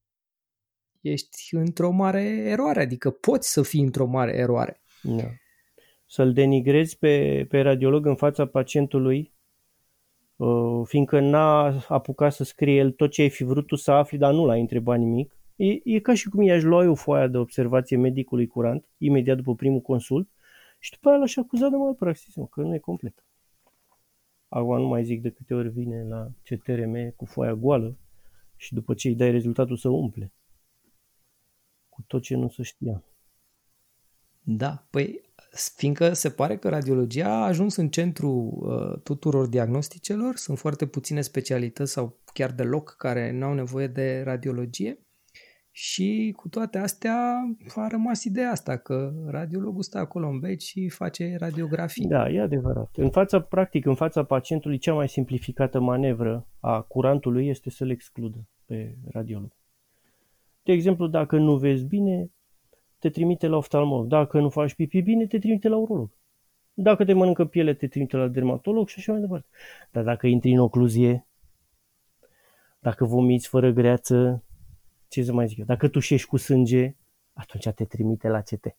[1.01, 4.81] ești într-o mare eroare, adică poți să fii într-o mare eroare.
[5.01, 5.23] Da.
[6.05, 9.33] Să-l denigrezi pe, pe radiolog în fața pacientului,
[10.35, 14.17] uh, fiindcă n-a apucat să scrie el tot ce ai fi vrut tu să afli,
[14.17, 15.37] dar nu l-ai întrebat nimic.
[15.55, 19.55] E, e ca și cum i-aș lua eu foaia de observație medicului curant, imediat după
[19.55, 20.29] primul consult,
[20.79, 23.25] și după aia l-aș acuza de malpraxism, că nu e complet.
[24.47, 27.97] Acum nu mai zic de câte ori vine la CTRM cu foaia goală
[28.55, 30.33] și după ce îi dai rezultatul să umple.
[31.89, 33.03] Cu tot ce nu se știa.
[34.41, 35.21] Da, păi
[35.75, 41.21] fiindcă se pare că radiologia a ajuns în centru uh, tuturor diagnosticelor, sunt foarte puține
[41.21, 45.04] specialități sau chiar deloc care nu au nevoie de radiologie
[45.77, 47.15] și cu toate astea
[47.75, 52.07] a rămas ideea asta că radiologul stă acolo în beci și face radiografii.
[52.07, 52.89] Da, e adevărat.
[52.95, 58.47] În fața, practic, în fața pacientului, cea mai simplificată manevră a curantului este să-l excludă
[58.65, 59.51] pe radiolog.
[60.63, 62.31] De exemplu, dacă nu vezi bine,
[62.99, 64.07] te trimite la oftalmolog.
[64.07, 66.17] Dacă nu faci pipi bine, te trimite la urolog.
[66.73, 69.47] Dacă te mănâncă piele, te trimite la dermatolog și așa mai departe.
[69.91, 71.27] Dar dacă intri în ocluzie,
[72.79, 74.43] dacă vomiți fără greață,
[75.15, 76.95] ce să mai zic eu, dacă tușești cu sânge,
[77.33, 78.77] atunci te trimite la CT.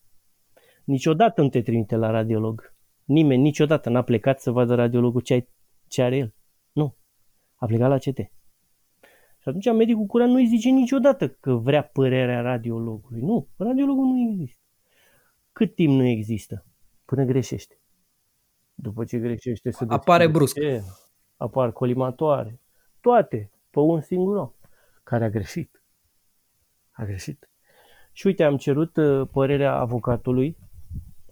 [0.85, 2.75] Niciodată nu te trimite la radiolog.
[3.05, 5.49] Nimeni niciodată n-a plecat să vadă radiologul ce, ai,
[5.87, 6.35] ce are el.
[6.73, 6.97] Nu.
[7.55, 8.19] A plecat la CT.
[9.39, 13.21] Și atunci medicul curant nu îi zice niciodată că vrea părerea radiologului.
[13.21, 14.63] Nu, radiologul nu există.
[15.53, 16.65] Cât timp nu există?
[17.05, 17.81] Până greșește.
[18.75, 20.57] După ce greșește se Apare brusc.
[21.37, 22.61] Apar colimatoare.
[23.01, 24.51] Toate pe un singur om
[25.03, 25.81] care a greșit.
[26.97, 27.51] A greșit.
[28.13, 30.57] Și uite, am cerut uh, părerea avocatului.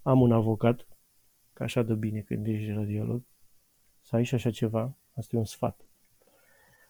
[0.03, 0.87] Am un avocat,
[1.53, 3.23] că așa de bine când ești radiolog.
[4.01, 4.97] Să ai și așa ceva.
[5.15, 5.81] Asta e un sfat.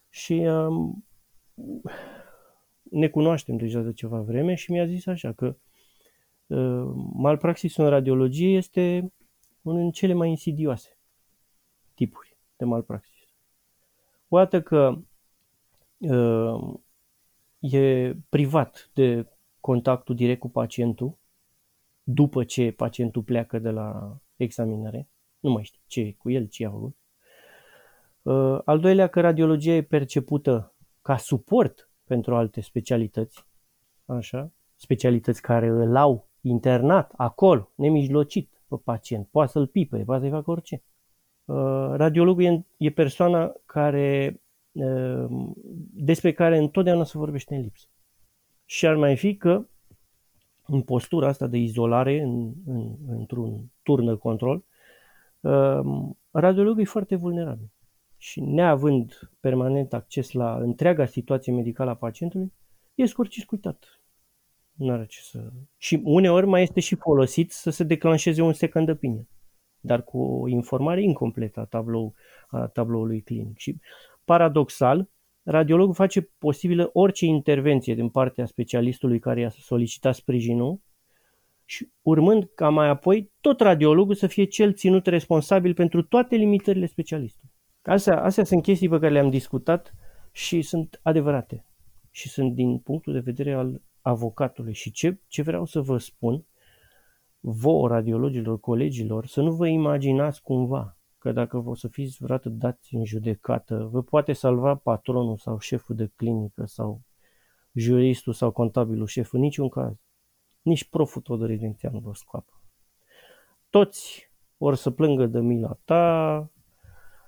[0.08, 1.04] Și um,
[2.82, 5.56] ne cunoaștem deja de ceva vreme și mi-a zis așa că
[6.46, 9.12] uh, malpraxisul în radiologie este
[9.62, 10.98] unul din cele mai insidioase
[11.94, 13.28] tipuri de malpraxis.
[14.28, 14.98] O dată că
[15.98, 16.74] uh,
[17.72, 19.27] e privat de
[19.61, 21.18] contactul direct cu pacientul
[22.03, 25.09] după ce pacientul pleacă de la examinare,
[25.40, 26.96] nu mai știi ce cu el, ce a făcut.
[28.22, 33.44] Uh, al doilea, că radiologia e percepută ca suport pentru alte specialități,
[34.05, 40.31] așa, specialități care îl au internat acolo, nemijlocit pe pacient, poate să-l pipe, poate să-i
[40.31, 40.83] facă orice.
[41.44, 44.43] Uh, radiologul e, e persoana care, uh,
[45.92, 47.87] despre care întotdeauna se vorbește în lipsă.
[48.64, 49.66] Și ar mai fi că
[50.66, 54.64] în postura asta de izolare, în, în, într-un turnă control,
[55.40, 57.68] uh, radiologul e foarte vulnerabil
[58.16, 62.52] și neavând permanent acces la întreaga situație medicală a pacientului,
[62.94, 64.00] e scurciscuitat.
[64.72, 65.52] Nu are ce să...
[65.76, 69.28] Și uneori mai este și folosit să se declanșeze un second opinion,
[69.80, 72.14] dar cu o informare incompletă a, tablou,
[72.48, 73.58] a tabloului clinic.
[73.58, 73.80] Și
[74.24, 75.08] paradoxal,
[75.42, 80.80] radiologul face posibilă orice intervenție din partea specialistului care i-a solicitat sprijinul
[81.64, 86.87] și urmând ca mai apoi tot radiologul să fie cel ținut responsabil pentru toate limitările
[86.87, 87.52] specialistului.
[87.82, 89.94] Astea, astea sunt chestii pe care le-am discutat
[90.32, 91.66] și sunt adevărate.
[92.10, 94.72] Și sunt din punctul de vedere al avocatului.
[94.72, 96.44] Și ce, ce vreau să vă spun,
[97.40, 102.94] vouă, radiologilor, colegilor, să nu vă imaginați cumva că dacă vă să fiți vreodată dați
[102.94, 107.02] în judecată, vă poate salva patronul sau șeful de clinică sau
[107.72, 109.94] juristul sau contabilul șef, în niciun caz.
[110.62, 112.60] Nici proful Todoredenția nu vă scoapă.
[113.70, 116.50] Toți vor să plângă de mila ta,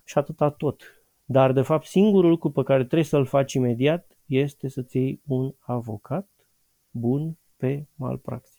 [0.04, 0.82] și atâta tot.
[1.24, 5.54] Dar, de fapt, singurul lucru pe care trebuie să-l faci imediat este să-ți iei un
[5.58, 6.28] avocat
[6.90, 8.55] bun pe malpraxis.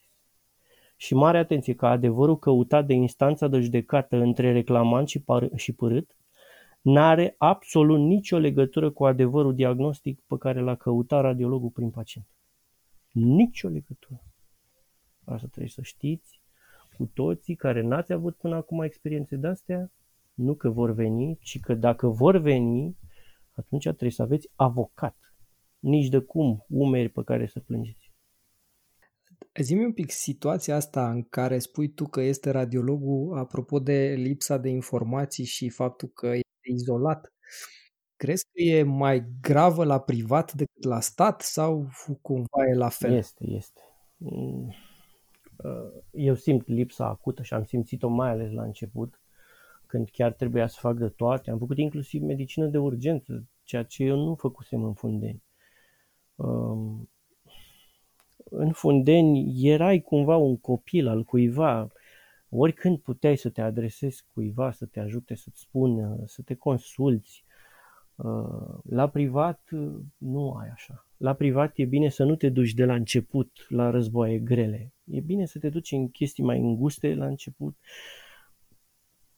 [0.99, 5.73] Și mare atenție că adevărul căutat de instanța de judecată între reclamant și, par- și
[5.73, 6.17] părât
[6.81, 12.27] n-are absolut nicio legătură cu adevărul diagnostic pe care l-a căutat radiologul prin pacient.
[13.11, 14.23] Nicio legătură.
[15.25, 16.41] Asta trebuie să știți
[16.97, 19.91] cu toții care n-ați avut până acum experiențe de-astea,
[20.33, 22.97] nu că vor veni, ci că dacă vor veni,
[23.51, 25.33] atunci trebuie să aveți avocat.
[25.79, 28.06] Nici de cum umeri pe care să plângeți.
[29.61, 34.57] Zi-mi un pic situația asta în care spui tu că este radiologul, apropo de lipsa
[34.57, 37.33] de informații și faptul că este izolat.
[38.15, 41.89] Crezi că e mai gravă la privat decât la stat sau
[42.21, 43.13] cumva e la fel?
[43.13, 43.81] Este, este.
[46.11, 49.21] Eu simt lipsa acută și am simțit-o mai ales la început
[49.85, 51.51] când chiar trebuia să fac de toate.
[51.51, 55.43] Am făcut inclusiv medicină de urgență, ceea ce eu nu făcusem în Fundeni.
[56.35, 57.09] Um,
[58.49, 61.91] în Fundeni erai cumva un copil al cuiva,
[62.49, 67.45] oricând puteai să te adresezi cuiva, să te ajute, să-ți spună, să te consulți.
[68.15, 69.69] Uh, la privat
[70.17, 71.05] nu ai așa.
[71.17, 74.93] La privat e bine să nu te duci de la început la războaie grele.
[75.03, 77.77] E bine să te duci în chestii mai înguste la început,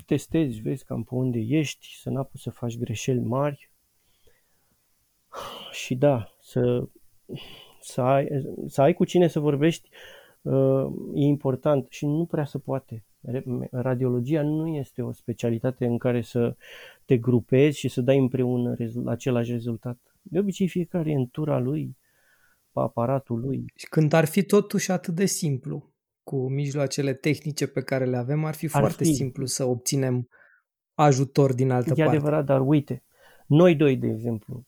[0.06, 3.72] testezi, vezi cam pe unde ești, să n să faci greșeli mari.
[5.72, 6.90] Și da, să,
[7.82, 8.28] să, ai,
[8.68, 9.90] să ai cu cine să vorbești
[10.42, 13.04] uh, e important și nu prea se poate.
[13.72, 16.56] Radiologia nu este o specialitate în care să
[17.06, 19.98] te grupezi și să dai împreună același rezultat.
[20.22, 21.98] De obicei fiecare e în tura lui,
[22.72, 23.66] pe aparatul lui.
[23.76, 28.46] Și când ar fi totuși atât de simplu, cu mijloacele tehnice pe care le avem,
[28.46, 29.14] ar fi ar foarte fi.
[29.14, 30.30] simplu să obținem
[30.94, 32.04] ajutor din altă e parte.
[32.04, 33.04] E adevărat, dar uite,
[33.48, 34.66] noi doi, de exemplu,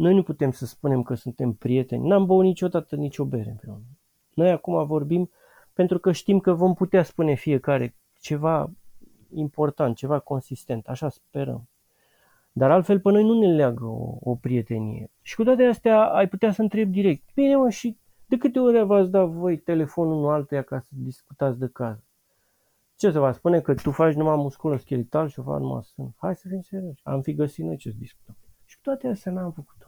[0.00, 2.06] noi nu putem să spunem că suntem prieteni.
[2.06, 3.84] N-am băut niciodată nicio bere împreună.
[4.34, 5.30] Noi acum vorbim
[5.72, 8.70] pentru că știm că vom putea spune fiecare ceva
[9.34, 10.86] important, ceva consistent.
[10.86, 11.68] Așa sperăm.
[12.52, 15.10] Dar altfel pe noi nu ne leagă o, o prietenie.
[15.22, 17.34] Și cu toate astea ai putea să întrebi direct.
[17.34, 21.58] Bine mă, și de câte ori v-ați dat voi telefonul unul altuia ca să discutați
[21.58, 21.98] de caz?
[22.96, 26.14] Ce să vă spune că tu faci numai musculoscheletal și o fac numai sân?
[26.16, 27.00] Hai să fim serioși.
[27.04, 28.36] Am fi găsit noi ce să discutăm.
[28.64, 29.79] Și cu toate astea n-am făcut-o.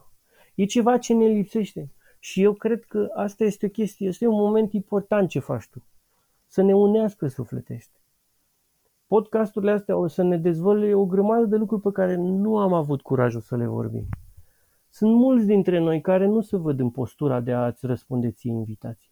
[0.55, 1.91] E ceva ce ne lipsește.
[2.19, 5.83] Și eu cred că asta este o chestie, este un moment important ce faci tu.
[6.47, 7.97] Să ne unească sufletește.
[9.07, 13.01] Podcasturile astea o să ne dezvolte o grămadă de lucruri pe care nu am avut
[13.01, 14.05] curajul să le vorbim.
[14.89, 19.11] Sunt mulți dintre noi care nu se văd în postura de a-ți răspunde ție invitații.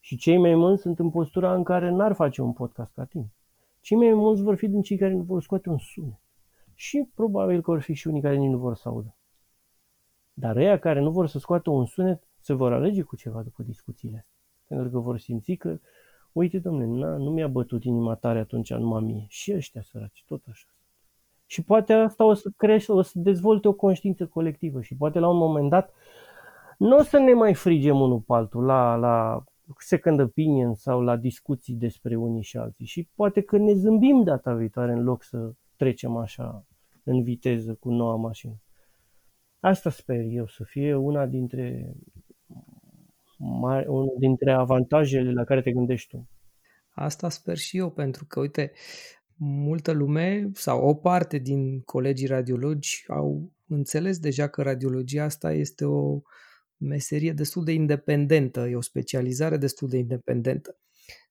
[0.00, 3.32] Și cei mai mulți sunt în postura în care n-ar face un podcast ca tine.
[3.80, 6.20] Cei mai mulți vor fi din cei care nu vor scoate un sunet.
[6.74, 9.16] Și probabil că vor fi și unii care nici nu vor să audă.
[10.32, 13.62] Dar ăia care nu vor să scoată un sunet se vor alege cu ceva după
[13.62, 14.36] discuțiile astea.
[14.66, 15.78] Pentru că vor simți că,
[16.32, 19.24] uite domnule, nu mi-a bătut inima tare atunci numai mie.
[19.28, 20.66] Și ăștia săraci, tot așa.
[21.46, 25.28] Și poate asta o să crește, o să dezvolte o conștiință colectivă și poate la
[25.28, 25.92] un moment dat
[26.78, 29.44] nu o să ne mai frigem unul pe altul la, la
[29.78, 32.86] second opinion sau la discuții despre unii și alții.
[32.86, 36.64] Și poate că ne zâmbim data viitoare în loc să trecem așa
[37.04, 38.61] în viteză cu noua mașină.
[39.62, 41.92] Asta sper eu să fie una dintre,
[43.38, 46.28] mari, unul dintre avantajele la care te gândești tu.
[46.90, 48.72] Asta sper și eu, pentru că, uite,
[49.36, 55.84] multă lume sau o parte din colegii radiologi au înțeles deja că radiologia asta este
[55.84, 56.20] o
[56.76, 60.78] meserie destul de independentă, e o specializare destul de independentă.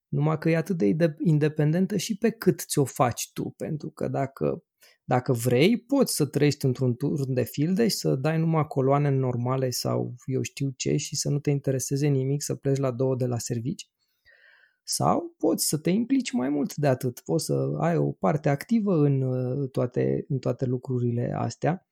[0.07, 4.63] Numai că e atât de independentă și pe cât ți-o faci tu, pentru că dacă,
[5.11, 9.69] dacă vrei, poți să trăiești într-un turn de filde și să dai numai coloane normale
[9.69, 13.25] sau eu știu ce și să nu te intereseze nimic, să pleci la două de
[13.25, 13.89] la servici.
[14.83, 18.95] Sau poți să te implici mai mult de atât, poți să ai o parte activă
[18.95, 21.87] în uh, toate, în toate lucrurile astea,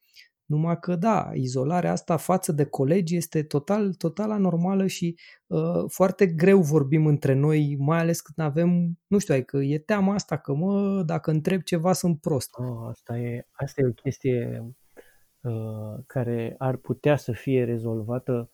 [0.50, 5.16] numai că da, izolarea asta față de colegi este total, total anormală și
[5.48, 9.78] uh, foarte greu vorbim între noi, mai ales când avem, nu știu, că adică e
[9.78, 12.58] teama asta că mă, dacă întreb ceva sunt prost.
[12.58, 14.66] Oh, asta, e, asta e o chestie
[15.42, 18.50] uh, care ar putea să fie rezolvată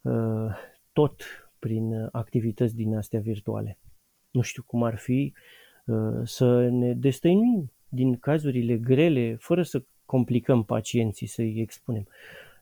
[0.00, 0.56] uh,
[0.92, 1.22] tot
[1.58, 3.78] prin activități din astea virtuale.
[4.30, 5.34] Nu știu cum ar fi
[5.84, 12.06] uh, să ne destăinuim din cazurile grele, fără să complicăm pacienții, să-i expunem,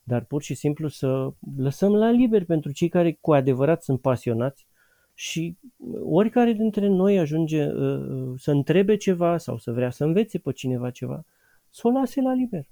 [0.03, 4.67] dar pur și simplu să lăsăm la liber pentru cei care cu adevărat sunt pasionați
[5.15, 5.57] și
[6.05, 10.91] oricare dintre noi ajunge uh, să întrebe ceva sau să vrea să învețe pe cineva
[10.91, 11.25] ceva,
[11.71, 12.65] să o lase la liber.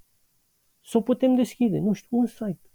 [0.81, 2.71] Să o putem deschide, nu știu, un site.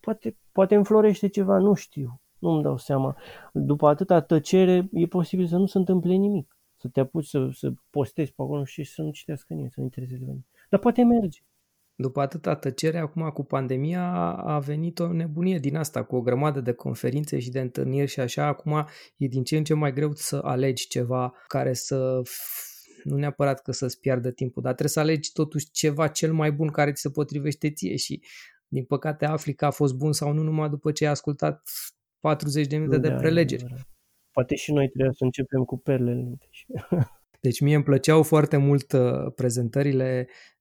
[0.00, 2.20] Poate, poate înflorește ceva, nu știu.
[2.38, 3.16] Nu-mi dau seama.
[3.52, 6.56] După atâta tăcere, e posibil să nu se întâmple nimic.
[6.76, 9.84] Să te apuci să, să postezi pe acolo și să nu citească nimeni, să nu
[9.84, 10.46] intereseze nimeni.
[10.68, 11.38] Dar poate merge.
[12.00, 16.60] După atâta tăcere, acum cu pandemia a venit o nebunie din asta, cu o grămadă
[16.60, 18.86] de conferințe și de întâlniri și așa, acum
[19.16, 22.22] e din ce în ce mai greu să alegi ceva care să
[23.04, 26.68] nu neapărat că să-ți piardă timpul, dar trebuie să alegi totuși ceva cel mai bun
[26.68, 28.22] care ți se potrivește ție și
[28.68, 31.62] din păcate afli că a fost bun sau nu numai după ce ai ascultat
[32.20, 33.64] 40 de minute de prelegeri.
[34.30, 36.38] Poate și noi trebuie să începem cu perlele.
[37.40, 40.57] Deci mie îmi plăceau foarte mult uh, prezentările uh,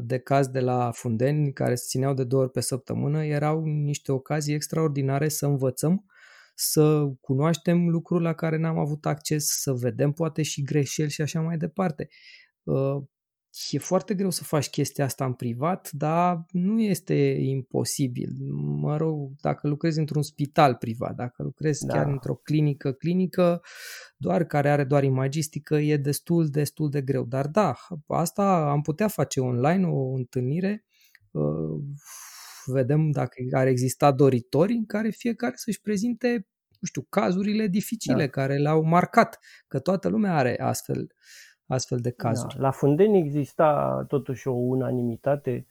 [0.00, 3.24] de caz de la Fundeni, care se țineau de două ori pe săptămână.
[3.24, 6.04] Erau niște ocazii extraordinare să învățăm,
[6.54, 11.40] să cunoaștem lucruri la care n-am avut acces, să vedem poate și greșeli și așa
[11.40, 12.08] mai departe.
[13.70, 18.30] E foarte greu să faci chestia asta în privat, dar nu este imposibil.
[18.80, 21.92] Mă rog, dacă lucrezi într-un spital privat, dacă lucrezi da.
[21.92, 23.62] chiar într-o clinică, clinică,
[24.16, 27.24] doar care are doar imagistică, e destul, destul de greu.
[27.24, 27.74] Dar da,
[28.06, 30.84] asta am putea face online, o întâlnire,
[32.64, 38.28] vedem dacă ar exista doritori în care fiecare să-și prezinte, nu știu, cazurile dificile da.
[38.28, 39.38] care le-au marcat,
[39.68, 41.06] că toată lumea are astfel
[41.70, 42.54] astfel de da, cazuri.
[42.56, 42.62] Da.
[42.62, 45.66] La Fundeni exista totuși o unanimitate,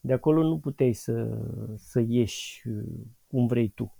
[0.00, 1.28] de acolo nu puteai să,
[1.76, 2.84] să ieși uh,
[3.26, 3.94] cum vrei tu.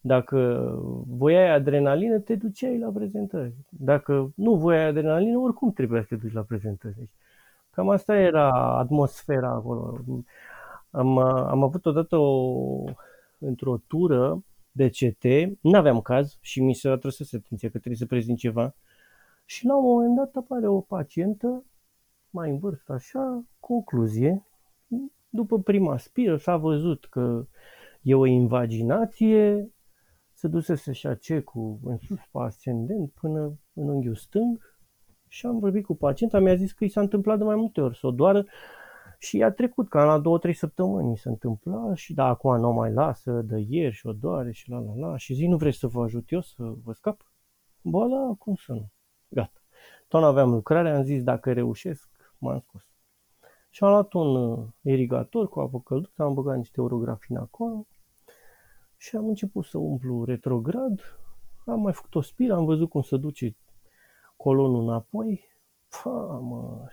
[0.00, 0.68] Dacă
[1.06, 3.54] voiai adrenalină, te duceai la prezentări.
[3.68, 6.94] Dacă nu voiai adrenalină, oricum trebuia să te duci la prezentări.
[6.98, 7.10] Deci,
[7.70, 9.98] cam asta era atmosfera acolo.
[10.90, 12.84] Am, am avut odată o,
[13.38, 15.24] într-o tură de CT,
[15.60, 18.74] nu aveam caz și mi se atrăsese atenția că trebuie să prezint ceva
[19.48, 21.64] și la un moment dat apare o pacientă,
[22.30, 24.42] mai în vârstă așa, concluzie,
[25.28, 27.46] după prima spiră s-a văzut că
[28.02, 29.70] e o invaginație,
[30.32, 34.76] se dusese și cecul în sus pe ascendent până în unghiul stâng
[35.28, 37.98] și am vorbit cu pacienta, mi-a zis că i s-a întâmplat de mai multe ori
[37.98, 38.46] să o doară
[39.18, 42.92] și a trecut, cam la două, trei săptămâni se întâmpla și da, acum nu mai
[42.92, 45.86] lasă, de ieri și o doare și la la la și zi, nu vreți să
[45.86, 47.32] vă ajut eu să vă scap?
[47.82, 48.90] Bă, da, cum să nu?
[49.28, 49.62] Gata.
[50.08, 52.08] Tot aveam lucrare, am zis dacă reușesc,
[52.38, 52.82] m-am scos.
[53.70, 57.86] Și am luat un uh, irigator cu apă călduță, am băgat niște orografini acolo
[58.96, 61.00] și am început să umplu retrograd.
[61.66, 63.56] Am mai făcut o spiră, am văzut cum se duce
[64.36, 65.44] colonul înapoi.
[65.88, 66.10] Fa,
[66.42, 66.86] mă,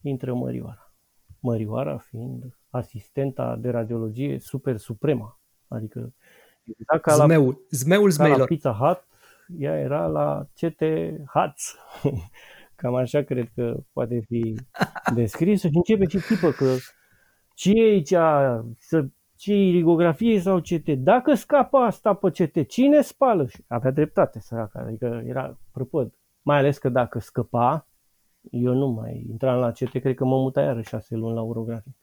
[0.00, 0.92] intră Mărioara.
[1.40, 5.40] Mărioara fiind asistenta de radiologie super suprema.
[5.68, 6.14] Adică
[6.64, 9.06] exact ca Zmeul, la, zmeul ca la Pizza Hut,
[9.58, 10.82] ea era la CT
[11.26, 11.76] Hats.
[12.76, 14.54] Cam așa cred că poate fi
[15.14, 16.74] descris și începe și tipă că
[17.54, 18.14] ce e aici,
[18.78, 23.46] să, ce irigografie sau CT, dacă scapă asta pe CT, cine spală?
[23.46, 26.14] Și avea dreptate săraca, adică era prăpăd.
[26.42, 27.86] Mai ales că dacă scăpa,
[28.50, 31.96] eu nu mai intram la CT, cred că mă muta iară șase luni la urografie.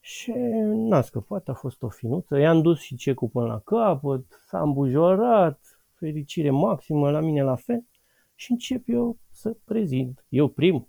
[0.00, 0.32] Și
[0.66, 5.73] n-a scăpat, a fost o finuță, i-am dus și cecul până la capăt, s-a îmbujorat,
[6.04, 7.84] fericire maximă, la mine la fel,
[8.34, 10.88] și încep eu să prezint, eu prim.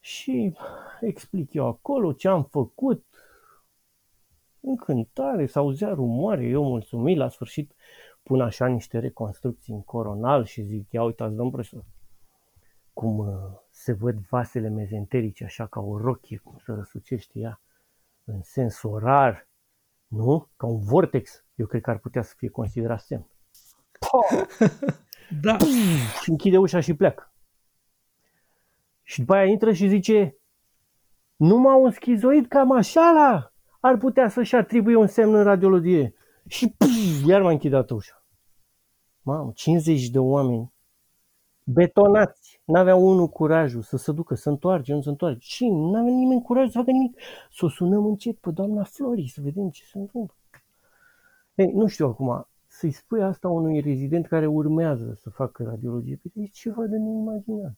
[0.00, 0.56] Și
[1.00, 3.04] explic eu acolo ce am făcut,
[4.60, 7.74] încântare, s auzea rumoare, eu mulțumit, la sfârșit
[8.22, 11.84] pun așa niște reconstrucții în coronal și zic, ia uitați, domn profesor,
[12.92, 13.34] cum uh,
[13.70, 17.60] se văd vasele mezenterice așa ca o rochie, cum se răsucește ea
[18.24, 19.48] în sens orar,
[20.06, 20.48] nu?
[20.56, 21.44] Ca un vortex.
[21.54, 23.26] Eu cred că ar putea să fie considerat semn.
[25.42, 25.56] da.
[26.22, 27.32] Și închide ușa și pleacă.
[29.02, 30.36] Și după aia intră și zice,
[31.36, 36.14] numai un schizoid cam așa la ar putea să-și atribuie un semn în radiologie.
[36.46, 38.26] Și puf, iar m-a închidat ușa.
[39.22, 40.72] Mamă, 50 de oameni
[41.64, 42.60] betonați.
[42.64, 45.38] N-avea unul curajul să se ducă, să întoarce, nu să întoarce.
[45.40, 47.18] Și n-avea nimeni curajul să facă nimic.
[47.50, 50.36] Să o sunăm încet pe doamna Flori, să vedem ce se întâmplă.
[51.54, 56.40] Ei, nu știu acum, să-i spui asta unui rezident care urmează să facă radiologie, pe
[56.40, 57.74] e ceva de neimaginat.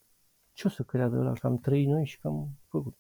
[0.52, 2.96] Ce o să creadă la că am trăit noi și că am făcut?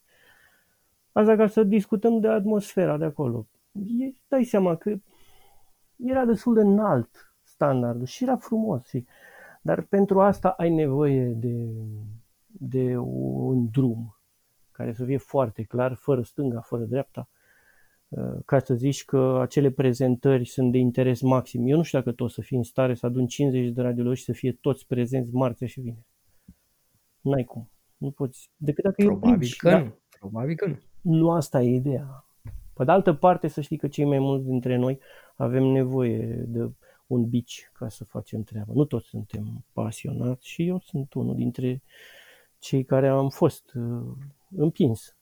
[1.12, 3.46] Asta ca să discutăm de atmosfera de acolo.
[3.72, 4.96] E, dai seama că
[5.96, 8.86] era destul de înalt standardul și era frumos.
[8.86, 9.06] Și,
[9.62, 11.70] dar pentru asta ai nevoie de,
[12.46, 14.16] de un drum
[14.72, 17.35] care să fie foarte clar, fără stânga, fără dreapta, Uh,
[18.44, 21.66] ca să zici că acele prezentări sunt de interes maxim.
[21.66, 24.32] Eu nu știu dacă tot să fii în stare să adun 50 de radiologi să
[24.32, 26.06] fie toți prezenți marțea și vineri.
[27.20, 27.70] N-ai cum.
[27.96, 28.50] Nu poți.
[28.56, 29.78] Decât dacă Probabil e că da?
[29.78, 29.94] nu.
[30.18, 30.78] Probabil că nu.
[31.00, 32.24] Nu asta e ideea.
[32.72, 34.98] Pe de altă parte, să știi că cei mai mulți dintre noi
[35.36, 36.70] avem nevoie de
[37.06, 38.72] un bici ca să facem treaba.
[38.74, 41.82] Nu toți suntem pasionați și eu sunt unul dintre
[42.58, 44.06] cei care am fost uh,
[44.56, 45.16] împins.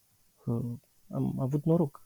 [0.45, 0.65] Uh,
[1.11, 2.04] am avut noroc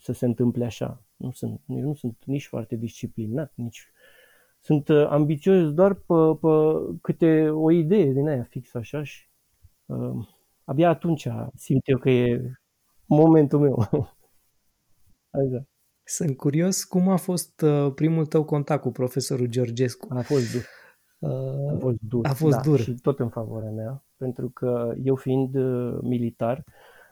[0.00, 1.04] să se întâmple așa.
[1.16, 3.92] Nu sunt, nu sunt nici foarte disciplinat, nici
[4.60, 6.48] sunt uh, ambițios doar pe, pe
[7.02, 9.28] câte o idee din aia fix așa și
[9.86, 10.26] uh,
[10.64, 12.52] abia atunci simt eu că e
[13.06, 13.78] momentul meu.
[15.30, 15.64] așa.
[16.02, 20.06] Sunt curios cum a fost uh, primul tău contact cu profesorul Georgescu.
[20.10, 20.64] A fost dur.
[21.18, 22.26] Uh, a fost dur.
[22.26, 22.78] A fost da, dur.
[22.80, 26.64] Și tot în favoarea mea, pentru că eu fiind uh, militar,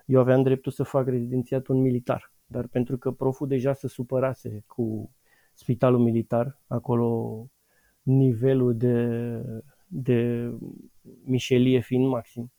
[0.07, 4.65] eu aveam dreptul să fac rezidențiatul un militar dar pentru că proful deja se supărase
[4.67, 5.11] cu
[5.53, 7.47] spitalul militar, acolo
[8.03, 9.43] nivelul de,
[9.87, 10.51] de
[11.25, 12.53] mișelie fiind maxim.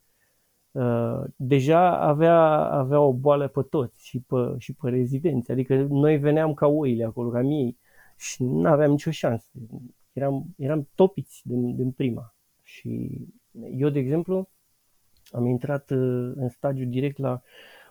[0.71, 5.51] uh, deja avea, avea o boală pe toți și pe, și pe rezidenți.
[5.51, 7.77] Adică noi veneam ca oile acolo, ca mii
[8.17, 9.49] și nu aveam nicio șansă.
[10.13, 12.35] Eram, eram topiți din, din prima.
[12.63, 13.21] Și
[13.71, 14.49] eu, de exemplu,
[15.31, 17.41] am intrat uh, în stagiu direct la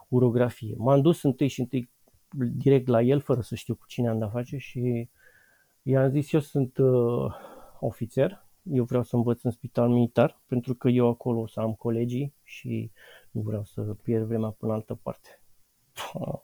[0.08, 0.74] urografie.
[0.78, 1.90] M-am dus întâi și întâi
[2.36, 5.08] direct la el, fără să știu cu cine am de-a face și
[5.82, 7.34] i-am zis, eu sunt uh,
[7.80, 11.74] ofițer, eu vreau să învăț în spital militar, pentru că eu acolo o să am
[11.74, 12.92] colegii și
[13.30, 15.42] nu vreau să pierd vremea până altă parte.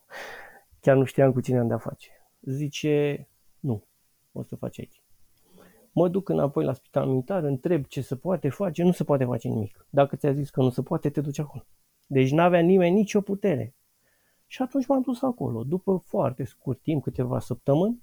[0.80, 2.08] Chiar nu știam cu cine am de-a face.
[2.40, 3.28] Zice,
[3.60, 3.86] nu,
[4.32, 5.02] o să faci aici.
[5.92, 9.48] Mă duc înapoi la spital militar, întreb ce se poate face, nu se poate face
[9.48, 9.86] nimic.
[9.90, 11.66] Dacă ți-a zis că nu se poate, te duci acolo.
[12.06, 13.74] Deci n-avea nimeni nicio putere.
[14.46, 15.62] Și atunci m-am dus acolo.
[15.62, 18.02] După foarte scurt timp, câteva săptămâni,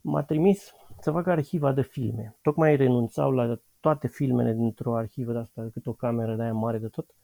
[0.00, 2.36] m-a trimis să fac arhiva de filme.
[2.42, 6.78] Tocmai renunțau la toate filmele dintr-o arhivă de asta, cât o cameră de aia mare
[6.78, 7.14] de tot.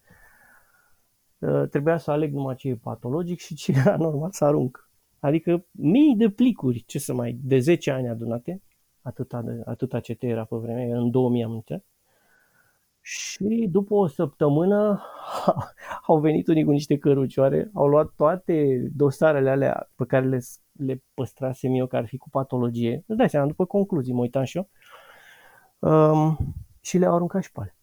[1.39, 4.91] Uh, trebuia să aleg numai ce e patologic și ce era normal să arunc.
[5.19, 8.63] Adică mii de plicuri, ce să mai, de 10 ani adunate,
[9.03, 11.83] atâta, de, atâta CT era pe vremea, în 2000 am înțeles.
[13.09, 15.03] Și după o săptămână
[16.07, 20.41] au venit unii cu niște cărucioare, au luat toate dosarele alea pe care le,
[20.73, 23.05] le păstrasem eu, care ar fi cu patologie.
[23.07, 24.69] Îți dai seama, după concluzii mă uitam și eu.
[25.79, 27.77] Um, și le-au aruncat și pe ale.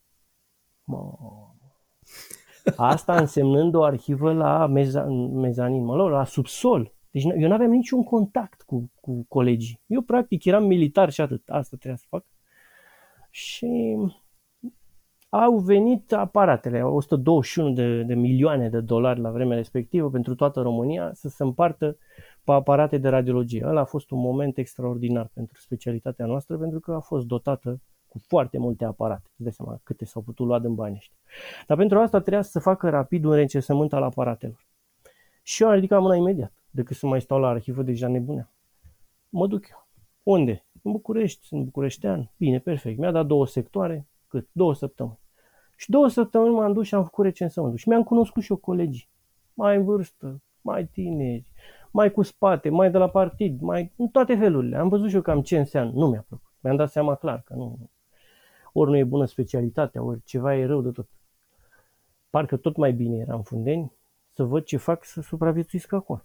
[2.76, 5.04] Asta însemnând o arhivă la meza,
[5.34, 6.94] mezanin, mă, la subsol.
[7.12, 9.82] Deci eu nu aveam niciun contact cu, cu colegii.
[9.86, 11.50] Eu practic eram militar și atât.
[11.50, 12.26] Asta trebuia să fac.
[13.30, 13.98] Și
[15.36, 21.12] au venit aparatele, 121 de, de milioane de dolari la vremea respectivă pentru toată România
[21.14, 21.98] să se împartă
[22.44, 23.64] pe aparate de radiologie.
[23.66, 28.20] Ăla a fost un moment extraordinar pentru specialitatea noastră pentru că a fost dotată cu
[28.28, 29.30] foarte multe aparate.
[29.34, 31.18] Îți dai seama câte s-au putut lua din bani ăștia.
[31.68, 34.68] Dar pentru asta trebuia să se facă rapid un recensământ al aparatelor.
[35.44, 38.52] Și eu am ridicat mâna imediat, decât să mai stau la arhivă deja nebunea.
[39.30, 39.88] Mă duc eu.
[40.24, 40.66] Unde?
[40.82, 42.32] În București, sunt bucureștean.
[42.38, 42.98] Bine, perfect.
[42.98, 44.50] Mi-a dat două sectoare, cât?
[44.52, 45.22] Două săptămâni.
[45.84, 47.80] Și două săptămâni m-am dus și am făcut recensământul.
[47.80, 49.10] Și mi-am cunoscut și eu colegii.
[49.54, 51.52] Mai în vârstă, mai tineri,
[51.92, 54.78] mai cu spate, mai de la partid, mai în toate felurile.
[54.78, 55.92] Am văzut și eu cam ce înseamnă.
[55.94, 56.52] Nu mi-a plăcut.
[56.60, 57.90] Mi-am dat seama clar că nu.
[58.74, 61.10] Ori nu e bună specialitatea, ori ceva e rău de tot.
[62.30, 63.92] Parcă tot mai bine era în Fundeni
[64.30, 66.22] să văd ce fac să supraviețuiesc acolo.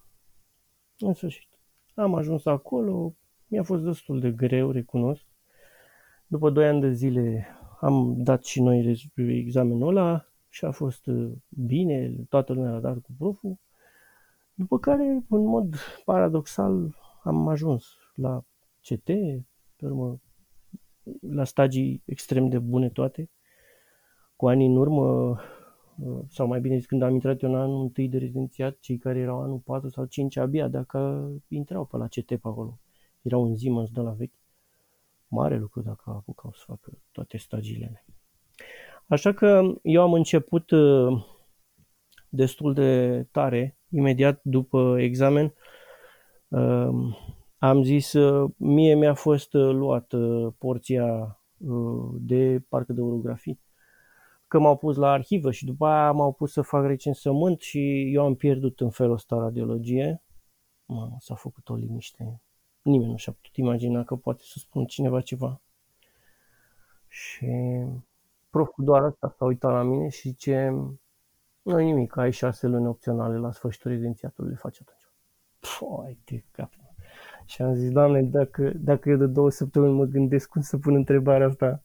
[0.99, 1.49] În sfârșit.
[1.95, 3.15] Am ajuns acolo,
[3.47, 5.25] mi-a fost destul de greu, recunosc.
[6.27, 7.49] După doi ani de zile
[7.81, 12.99] am dat și noi examenul ăla și a fost uh, bine, toată lumea a dat
[12.99, 13.59] cu proful.
[14.55, 18.45] După care, în mod paradoxal, am ajuns la
[18.81, 19.05] CT,
[19.77, 20.21] pe urmă
[21.21, 23.31] la stagii extrem de bune toate.
[24.37, 25.37] Cu ani în urmă,
[25.99, 28.99] uh, sau mai bine zis, când am intrat eu în anul întâi de rezidențiat, cei
[28.99, 32.79] care erau anul 4 sau 5 abia, dacă intrau pe la CT pe acolo.
[33.23, 34.38] Era un Siemens de la vechi
[35.29, 38.05] mare lucru dacă a apucat să facă toate stagiile
[39.09, 41.25] Așa că eu am început uh,
[42.29, 45.55] destul de tare, imediat după examen,
[46.49, 46.89] uh,
[47.59, 51.33] am zis, uh, mie mi-a fost luată porția
[52.15, 53.61] de parcă de orografii,
[54.47, 58.25] că m-au pus la arhivă și după aia m-au pus să fac recensământ și eu
[58.25, 60.23] am pierdut în felul ăsta radiologie.
[60.85, 62.43] Mamă, s-a făcut o liniște
[62.89, 65.61] nimeni nu și-a putut imagina că poate să spun cineva ceva.
[67.09, 67.47] Și
[68.51, 70.69] proful doar asta s-a uitat la mine și zice,
[71.63, 75.09] nu nimic, ai șase luni opționale la sfârșitul rezidențiatului, le faci atunci.
[75.79, 76.73] Păi, de cap.
[77.45, 80.95] Și am zis, Doamne, dacă, dacă eu de două săptămâni mă gândesc cum să pun
[80.95, 81.83] întrebarea asta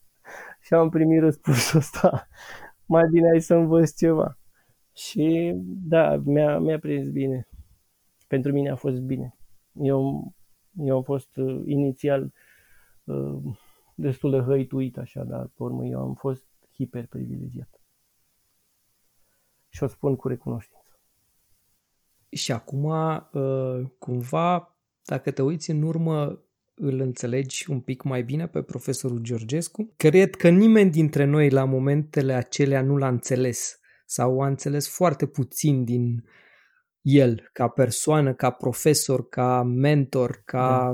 [0.61, 2.27] și am primit răspunsul ăsta,
[2.85, 4.37] mai bine ai să învăț ceva.
[4.93, 7.47] Și da, mi-a, mi-a prins bine.
[8.27, 9.35] Pentru mine a fost bine.
[9.73, 10.33] Eu
[10.77, 12.33] eu am fost uh, inițial
[13.03, 13.37] uh,
[13.95, 17.81] destul de hăituit așa, dar pe urmă eu am fost hiper privilegiat.
[19.69, 20.99] Și o spun cu recunoștință.
[22.29, 26.43] Și acum, uh, cumva, dacă te uiți în urmă,
[26.73, 29.93] îl înțelegi un pic mai bine pe profesorul Georgescu.
[29.97, 35.25] Cred că nimeni dintre noi la momentele acelea nu l-a înțeles sau a înțeles foarte
[35.25, 36.23] puțin din
[37.03, 40.93] el, ca persoană, ca profesor, ca mentor, ca,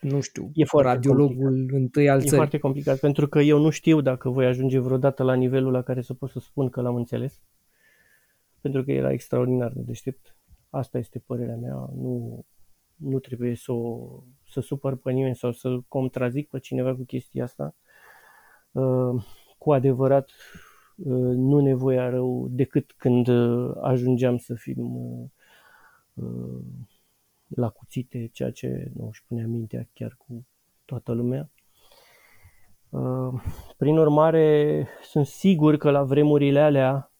[0.00, 0.08] da.
[0.08, 1.80] nu știu, e foarte radiologul complicat.
[1.80, 2.34] întâi al e țării.
[2.34, 5.82] E foarte complicat, pentru că eu nu știu dacă voi ajunge vreodată la nivelul la
[5.82, 7.42] care să pot să spun că l-am înțeles,
[8.60, 10.36] pentru că era extraordinar de deștept.
[10.70, 12.44] Asta este părerea mea, nu,
[12.96, 14.08] nu trebuie să, o,
[14.48, 17.76] să supăr pe nimeni sau să contrazic pe cineva cu chestia asta.
[18.72, 19.24] Uh,
[19.58, 20.30] cu adevărat
[21.34, 23.28] nu nevoia rău decât când
[23.82, 24.76] ajungeam să fim
[27.46, 30.46] la cuțite, ceea ce nu își punea mintea chiar cu
[30.84, 31.50] toată lumea.
[33.76, 37.12] Prin urmare, sunt sigur că la vremurile alea,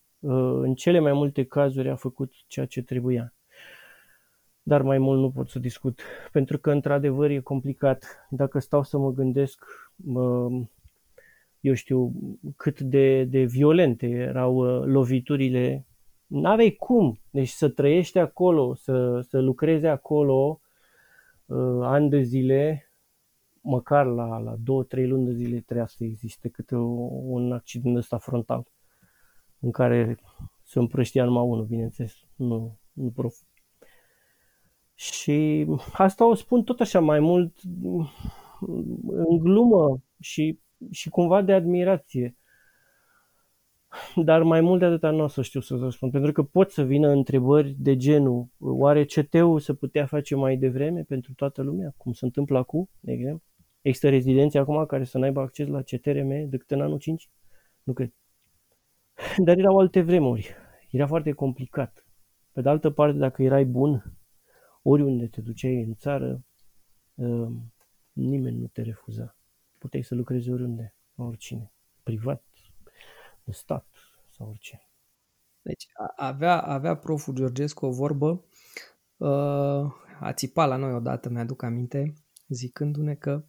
[0.60, 3.34] în cele mai multe cazuri, a făcut ceea ce trebuia
[4.66, 6.00] dar mai mult nu pot să discut,
[6.32, 8.26] pentru că într-adevăr e complicat.
[8.30, 9.64] Dacă stau să mă gândesc,
[11.60, 12.12] eu știu,
[12.56, 15.86] cât de, de violente erau uh, loviturile,
[16.26, 20.60] n-avei cum, deci să trăiești acolo, să, să lucrezi acolo
[21.46, 22.90] uh, ani de zile,
[23.60, 28.18] măcar la, la două, trei luni de zile trebuia să existe câte un accident ăsta
[28.18, 28.66] frontal,
[29.60, 30.18] în care
[30.62, 33.36] se împrăștia numai unul, bineînțeles, nu, nu prof,
[34.94, 37.56] și asta o spun tot așa mai mult
[39.06, 40.58] în glumă și,
[40.90, 42.36] și cumva de admirație.
[44.14, 46.82] Dar mai mult de atâta nu o să știu să răspund, pentru că pot să
[46.82, 52.12] vină întrebări de genul oare CT-ul se putea face mai devreme pentru toată lumea, cum
[52.12, 53.42] se întâmplă acum, de exemplu?
[53.80, 57.30] Există rezidenți acum care să n-aibă acces la CTRM decât în anul 5?
[57.82, 58.12] Nu cred.
[59.44, 60.54] Dar erau alte vremuri.
[60.90, 62.06] Era foarte complicat.
[62.52, 64.18] Pe de altă parte, dacă erai bun,
[64.82, 66.44] oriunde te duceai în țară,
[67.14, 67.48] uh,
[68.12, 69.36] nimeni nu te refuza.
[69.78, 71.72] Puteai să lucrezi oriunde, oricine,
[72.02, 72.44] privat,
[73.44, 73.86] în stat
[74.30, 74.88] sau orice.
[75.62, 75.86] Deci
[76.16, 78.44] avea, avea proful Georgescu o vorbă,
[79.16, 82.14] uh, a țipat la noi odată, mi-aduc aminte,
[82.48, 83.44] zicându-ne că,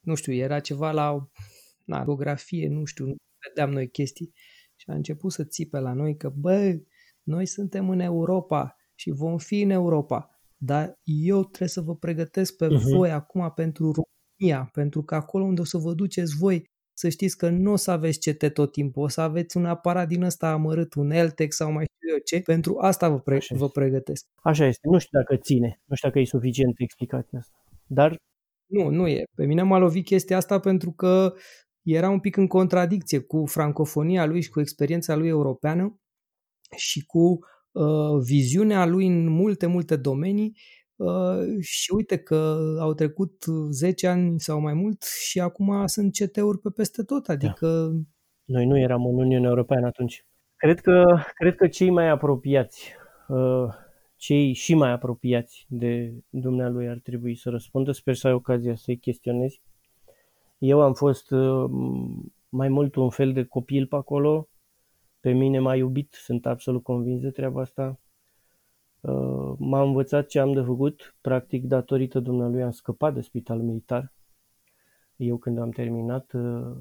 [0.00, 1.28] nu știu, era ceva la
[1.84, 3.16] na, geografie, nu știu, nu
[3.48, 4.32] vedeam noi chestii
[4.76, 6.80] și a început să țipe la noi că, bă,
[7.22, 10.40] noi suntem în Europa, și vom fi în Europa.
[10.56, 12.92] Dar eu trebuie să vă pregătesc pe uh-huh.
[12.94, 17.36] voi acum pentru România, pentru că acolo unde o să vă duceți voi, să știți
[17.36, 20.50] că nu o să aveți CT tot timpul, o să aveți un aparat din ăsta
[20.50, 24.26] amărât, un Eltex sau mai știu eu ce, pentru asta vă, pre- vă pregătesc.
[24.42, 28.16] Așa este, nu știu dacă ține, nu știu dacă e suficient explicația asta, dar...
[28.66, 29.24] Nu, nu e.
[29.34, 31.34] Pe mine m-a lovit chestia asta pentru că
[31.82, 36.00] era un pic în contradicție cu francofonia lui și cu experiența lui europeană
[36.76, 37.38] și cu
[37.78, 40.62] Uh, viziunea lui în multe, multe domenii uh,
[41.60, 46.70] și uite că au trecut 10 ani sau mai mult și acum sunt CT-uri pe
[46.70, 47.32] peste tot, da.
[47.32, 47.66] adică...
[47.66, 48.00] Da.
[48.44, 50.24] Noi nu eram în Uniunea Europeană atunci.
[50.56, 52.92] Cred că, cred că cei mai apropiați,
[53.28, 53.68] uh,
[54.16, 57.92] cei și mai apropiați de dumnealui ar trebui să răspundă.
[57.92, 59.62] Sper să ai ocazia să-i chestionezi.
[60.58, 61.30] Eu am fost
[62.48, 64.48] mai mult un fel de copil pe acolo,
[65.20, 68.00] pe mine m-a iubit, sunt absolut convins de treaba asta.
[69.00, 74.12] Uh, m-a învățat ce am de făcut, practic datorită dumnealui am scăpat de spital militar.
[75.16, 76.76] Eu când am terminat uh,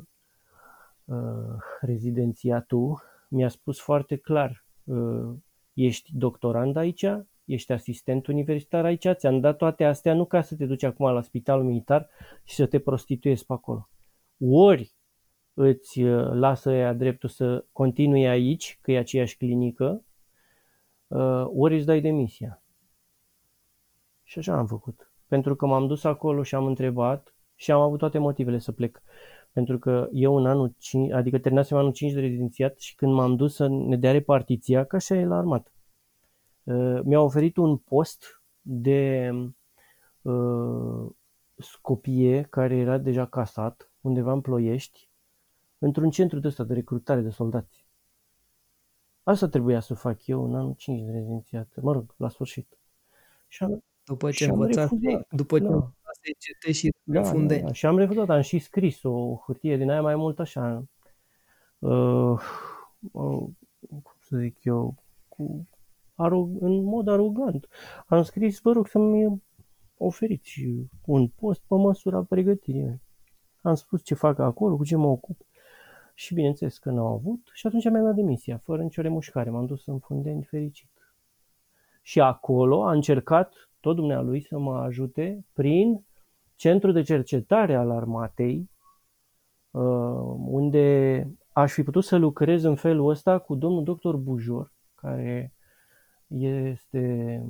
[1.05, 5.36] uh, rezidențiatul, mi-a spus foarte clar, uh,
[5.74, 7.05] ești doctorand aici,
[7.45, 11.22] ești asistent universitar aici, ți-am dat toate astea nu ca să te duci acum la
[11.22, 12.09] spitalul militar
[12.43, 13.89] și să te prostituezi pe acolo.
[14.39, 14.95] Ori
[15.53, 20.06] îți uh, lasă ea dreptul să continui aici, că e aceeași clinică, uh,
[21.55, 22.61] ori îți dai demisia.
[24.23, 25.11] Și așa am făcut.
[25.27, 29.01] Pentru că m-am dus acolo și am întrebat și am avut toate motivele să plec.
[29.51, 33.35] Pentru că eu în anul 5, adică terminasem anul 5 de rezidențiat și când m-am
[33.35, 35.73] dus să ne dea repartiția, că așa e la armat,
[36.63, 39.31] uh, mi-a oferit un post de
[41.57, 45.09] scopie care era deja casat undeva în Ploiești
[45.77, 47.76] într-un centru de ăsta de recrutare de soldați.
[49.28, 52.78] Asta trebuia să fac eu în anul 5 de rezidențiat, mă rog, la sfârșit.
[53.47, 54.95] Și am, după ce învățați,
[55.30, 55.73] după ce da.
[55.73, 60.01] învățați și da, da, da, și am refuzat, am și scris o hârtie din aia
[60.01, 60.84] mai mult așa,
[61.80, 62.39] uh,
[63.11, 63.47] uh,
[63.89, 65.67] cum să zic eu, cu,
[66.15, 67.67] arog, în mod arogant.
[68.05, 69.41] Am scris, vă rog să-mi
[69.97, 70.65] oferiți
[71.05, 73.01] un post pe măsura pregătirii.
[73.61, 75.45] Am spus ce fac acolo, cu ce mă ocup.
[76.20, 79.49] Și bineînțeles că n-au avut și atunci mi-am dat demisia, fără nicio remușcare.
[79.49, 80.89] M-am dus în Fundeni fericit.
[82.01, 86.05] Și acolo a încercat tot dumnealui să mă ajute prin
[86.55, 88.70] centrul de cercetare al armatei,
[89.72, 89.82] uh,
[90.45, 95.53] unde aș fi putut să lucrez în felul ăsta cu domnul doctor Bujor, care
[96.28, 97.45] este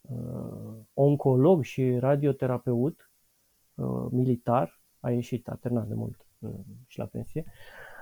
[0.00, 3.10] uh, oncolog și radioterapeut
[3.74, 6.26] uh, militar, a ieșit, a terminat de mult
[6.86, 7.44] și la pensie,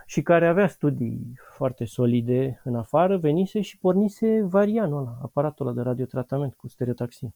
[0.07, 5.75] și care avea studii foarte solide în afară, venise și pornise varianul ăla, aparatul ăla
[5.75, 7.35] de radiotratament cu stereotaxie.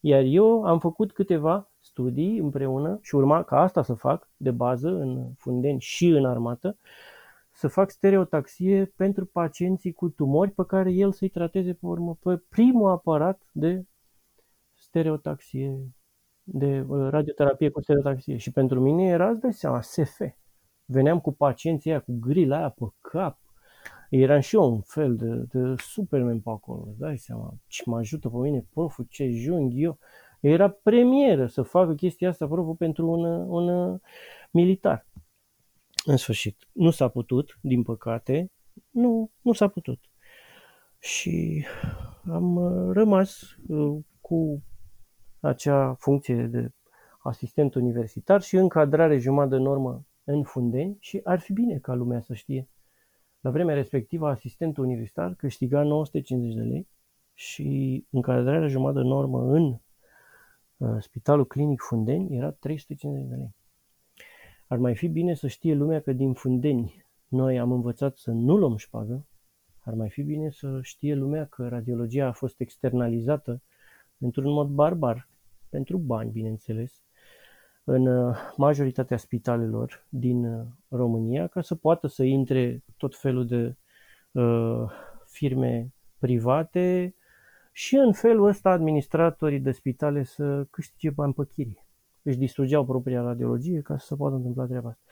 [0.00, 4.88] Iar eu am făcut câteva studii împreună și urma ca asta să fac de bază
[4.88, 6.76] în Fundeni și în armată,
[7.52, 12.42] să fac stereotaxie pentru pacienții cu tumori pe care el să-i trateze pe urmă pe
[12.48, 13.84] primul aparat de
[14.74, 15.78] stereotaxie,
[16.42, 18.36] de uh, radioterapie cu stereotaxie.
[18.36, 20.20] Și pentru mine era, îți dai seama, SF.
[20.84, 23.38] Veneam cu pacienții aia, cu grila aia pe cap.
[24.10, 27.54] Eram și eu un fel de, de superman pe acolo, îți dai seama.
[27.66, 29.98] Ce mă ajută pe mine proful, ce jung eu.
[30.40, 33.98] Era premieră să facă chestia asta proful pentru un, un
[34.50, 35.06] militar.
[36.04, 38.50] În sfârșit, nu s-a putut, din păcate,
[38.90, 40.00] nu, nu s-a putut.
[40.98, 41.64] Și
[42.30, 44.62] am uh, rămas uh, cu
[45.40, 46.70] acea funcție de
[47.22, 52.20] asistent universitar și încadrare jumătate de normă în Fundeni și ar fi bine ca lumea
[52.20, 52.68] să știe.
[53.40, 56.88] La vremea respectivă, asistentul universitar câștiga 950 de lei
[57.34, 59.78] și încadrarea jumătate de normă în
[60.76, 63.54] uh, Spitalul Clinic Fundeni era 350 de lei.
[64.66, 68.56] Ar mai fi bine să știe lumea că din Fundeni noi am învățat să nu
[68.56, 69.26] luăm șpagă,
[69.78, 73.62] ar mai fi bine să știe lumea că radiologia a fost externalizată
[74.18, 75.28] într-un mod barbar,
[75.68, 77.03] pentru bani, bineînțeles,
[77.84, 83.76] în uh, majoritatea spitalelor din uh, România, ca să poată să intre tot felul de
[84.32, 84.90] uh,
[85.26, 87.14] firme private
[87.72, 91.84] și în felul ăsta administratorii de spitale să câștige bani pe chirie
[92.24, 95.02] își distrugeau propria radiologie ca să se poată întâmpla treaba asta.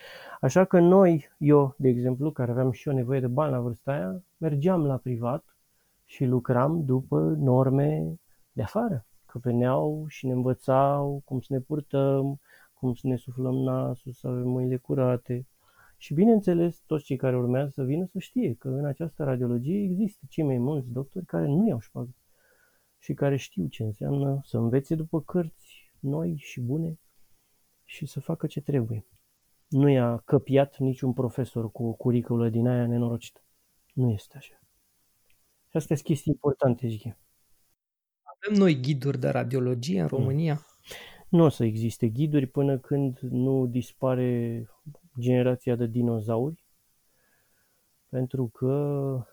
[0.41, 3.93] Așa că noi, eu, de exemplu, care aveam și eu nevoie de bani la vârsta
[3.93, 5.45] aia, mergeam la privat
[6.05, 8.19] și lucram după norme
[8.53, 9.07] de afară.
[9.27, 12.41] Că veneau și ne învățau cum să ne purtăm,
[12.83, 15.47] cum să ne suflăm nasul, să avem mâinile curate.
[15.97, 20.27] Și bineînțeles, toți cei care urmează să vină să știe că în această radiologie există
[20.29, 22.15] cei mai mulți doctori care nu iau șpagă
[22.99, 26.99] și care știu ce înseamnă să învețe după cărți noi și bune
[27.85, 29.07] și să facă ce trebuie.
[29.69, 33.41] Nu i-a căpiat niciun profesor cu o curiculă din aia nenorocită.
[33.95, 34.61] Nu este așa.
[35.69, 37.17] Și astea sunt chestii importante, zic eu.
[38.23, 40.67] Avem noi ghiduri de radiologie în România?
[41.33, 44.65] Nu o să existe ghiduri până când nu dispare
[45.19, 46.65] generația de dinozauri,
[48.09, 49.27] pentru că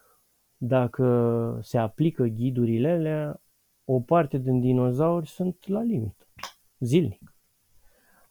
[0.58, 3.42] dacă se aplică ghidurile alea,
[3.86, 6.28] o parte din dinozauri sunt la limită,
[6.80, 7.36] zilnic.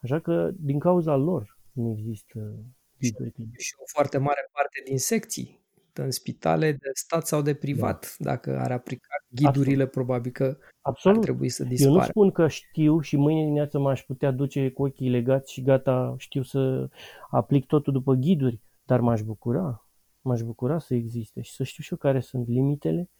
[0.02, 2.64] Așa că din cauza lor nu există
[2.98, 3.32] ghiduri.
[3.56, 8.16] Și o foarte mare parte din secții în spitale de stat sau de privat.
[8.18, 8.30] Da.
[8.30, 9.90] Dacă ar aplica ghidurile, Absolut.
[9.90, 10.58] probabil că
[10.88, 11.16] Absolut.
[11.16, 11.92] ar trebui să dispară.
[11.92, 15.62] Eu nu spun că știu și mâine dimineață m-aș putea duce cu ochii legați și
[15.62, 16.88] gata, știu să
[17.30, 19.86] aplic totul după ghiduri, dar m-aș bucura.
[20.20, 23.10] M-aș bucura să existe și să știu și eu care sunt limitele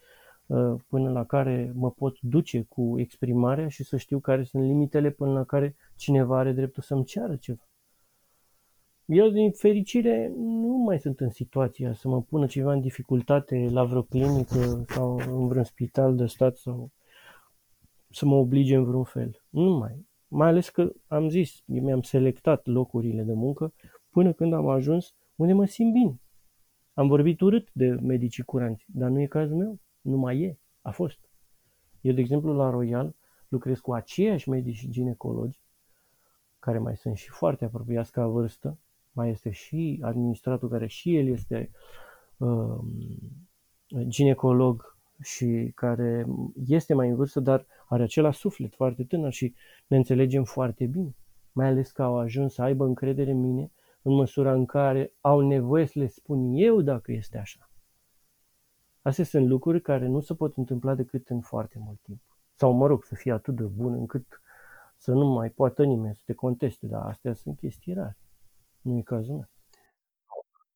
[0.47, 5.11] uh, până la care mă pot duce cu exprimarea și să știu care sunt limitele
[5.11, 7.63] până la care cineva are dreptul să-mi ceară ceva.
[9.05, 13.85] Eu, din fericire, nu mai sunt în situația să mă pună ceva în dificultate la
[13.85, 16.91] vreo clinică sau în vreun spital de stat sau
[18.11, 19.43] să mă oblige în vreun fel.
[19.49, 20.07] Nu mai.
[20.29, 23.73] Mai ales că am zis, mi-am selectat locurile de muncă
[24.11, 26.21] până când am ajuns unde mă simt bine.
[26.95, 29.79] Am vorbit urât de medicii curanți, dar nu e cazul meu.
[30.01, 30.59] Nu mai e.
[30.81, 31.19] A fost.
[32.01, 33.15] Eu, de exemplu, la Royal
[33.49, 35.61] lucrez cu aceiași medici ginecologi,
[36.59, 38.79] care mai sunt și foarte apropiați ca vârstă,
[39.13, 41.71] mai este și administratul care și el este
[42.37, 42.79] uh,
[44.09, 46.27] ginecolog și care
[46.67, 49.55] este mai în vârstă, dar are același suflet foarte tânăr și
[49.87, 51.17] ne înțelegem foarte bine.
[51.53, 55.41] Mai ales că au ajuns să aibă încredere în mine în măsura în care au
[55.41, 57.71] nevoie să le spun eu dacă este așa.
[59.03, 62.21] Astea sunt lucruri care nu se pot întâmpla decât în foarte mult timp.
[62.55, 64.41] Sau, mă rog, să fie atât de bun încât
[64.97, 68.19] să nu mai poată nimeni să te conteste, dar astea sunt chestii rare.
[68.81, 69.49] Nu e cazul meu.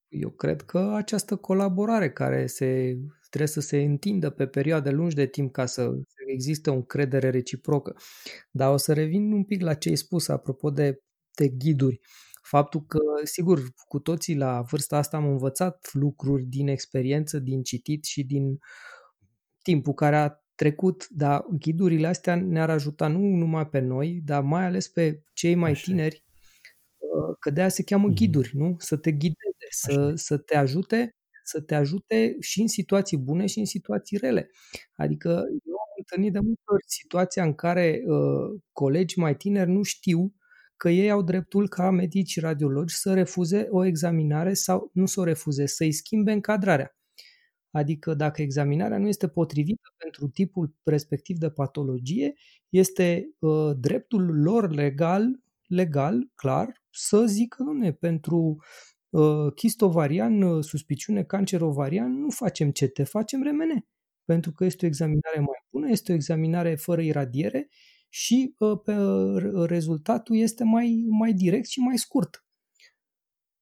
[0.09, 2.99] Eu cred că această colaborare care se,
[3.33, 5.93] trebuie să se întindă pe perioade lungi de timp ca să
[6.26, 7.97] existe o încredere reciprocă.
[8.51, 11.03] Dar o să revin un pic la ce ai spus apropo de,
[11.35, 12.01] de ghiduri.
[12.43, 18.05] Faptul că, sigur, cu toții la vârsta asta am învățat lucruri din experiență, din citit
[18.05, 18.59] și din
[19.62, 24.64] timpul care a trecut, dar ghidurile astea ne-ar ajuta nu numai pe noi, dar mai
[24.64, 25.83] ales pe cei mai Așa.
[25.83, 26.24] tineri
[27.39, 28.14] că de aia se cheamă mhm.
[28.14, 28.74] ghiduri, nu?
[28.78, 33.59] Să te ghideze, să, să te ajute să te ajute și în situații bune și
[33.59, 34.51] în situații rele.
[34.97, 35.28] Adică
[35.66, 40.34] eu am întâlnit de multe ori situația în care uh, colegi mai tineri nu știu
[40.76, 45.24] că ei au dreptul ca medici radiologi să refuze o examinare sau nu să o
[45.24, 46.97] refuze, să-i schimbe încadrarea.
[47.70, 52.34] Adică dacă examinarea nu este potrivită pentru tipul respectiv de patologie,
[52.68, 58.64] este uh, dreptul lor legal legal, clar, să zică, nu pentru uh,
[59.54, 63.86] chist ovarian, uh, suspiciune cancer ovarian, nu facem CT, facem RMN.
[64.24, 67.68] Pentru că este o examinare mai bună, este o examinare fără iradiere
[68.08, 72.44] și uh, pe, uh, rezultatul este mai, mai direct și mai scurt.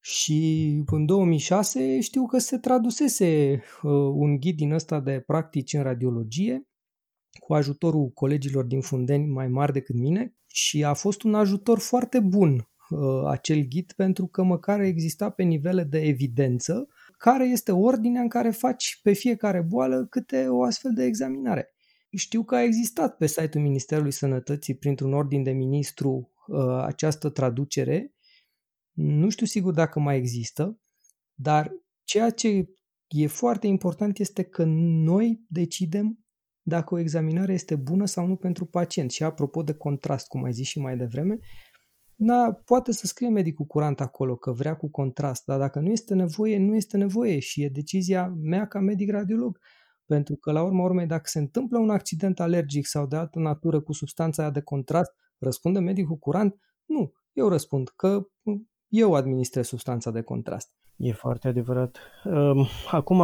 [0.00, 5.82] Și în 2006 știu că se tradusese uh, un ghid din ăsta de practici în
[5.82, 6.68] radiologie
[7.40, 12.20] cu ajutorul colegilor din Fundeni mai mari decât mine și a fost un ajutor foarte
[12.20, 12.69] bun uh,
[13.26, 16.88] acel ghid pentru că măcar exista pe nivele de evidență
[17.18, 21.74] care este ordinea în care faci pe fiecare boală câte o astfel de examinare.
[22.16, 28.14] Știu că a existat pe site-ul Ministerului Sănătății printr-un ordin de ministru uh, această traducere.
[28.92, 30.80] Nu știu sigur dacă mai există,
[31.34, 31.72] dar
[32.04, 32.68] ceea ce
[33.08, 34.64] e foarte important este că
[35.04, 36.24] noi decidem
[36.62, 39.10] dacă o examinare este bună sau nu pentru pacient.
[39.10, 41.38] Și apropo de contrast, cum ai zis și mai devreme,
[42.22, 46.14] da, poate să scrie medicul curant acolo că vrea cu contrast, dar dacă nu este
[46.14, 49.58] nevoie, nu este nevoie și e decizia mea ca medic radiolog.
[50.06, 53.80] Pentru că, la urma urmei, dacă se întâmplă un accident alergic sau de altă natură
[53.80, 56.56] cu substanța aia de contrast, răspunde medicul curant?
[56.84, 58.26] Nu, eu răspund că
[58.88, 60.74] eu administrez substanța de contrast.
[60.96, 61.98] E foarte adevărat.
[62.90, 63.22] Acum,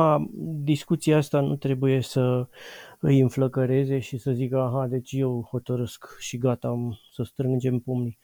[0.62, 2.48] discuția asta nu trebuie să
[3.00, 6.76] îi înflăcăreze și să zică, aha, deci eu hotărăsc și gata,
[7.12, 8.18] să strângem pumnii.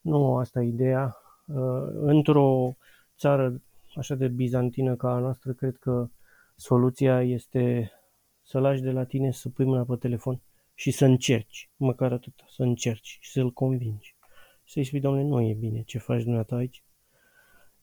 [0.00, 1.16] Nu asta e ideea.
[2.00, 2.76] Într-o
[3.16, 3.62] țară
[3.96, 6.08] așa de bizantină ca a noastră, cred că
[6.56, 7.92] soluția este
[8.42, 10.40] să lași de la tine să pui mâna pe telefon
[10.74, 14.16] și să încerci, măcar atât, să încerci și să-l convingi.
[14.64, 16.82] Să-i spui, domnule, nu e bine ce faci dumneata aici,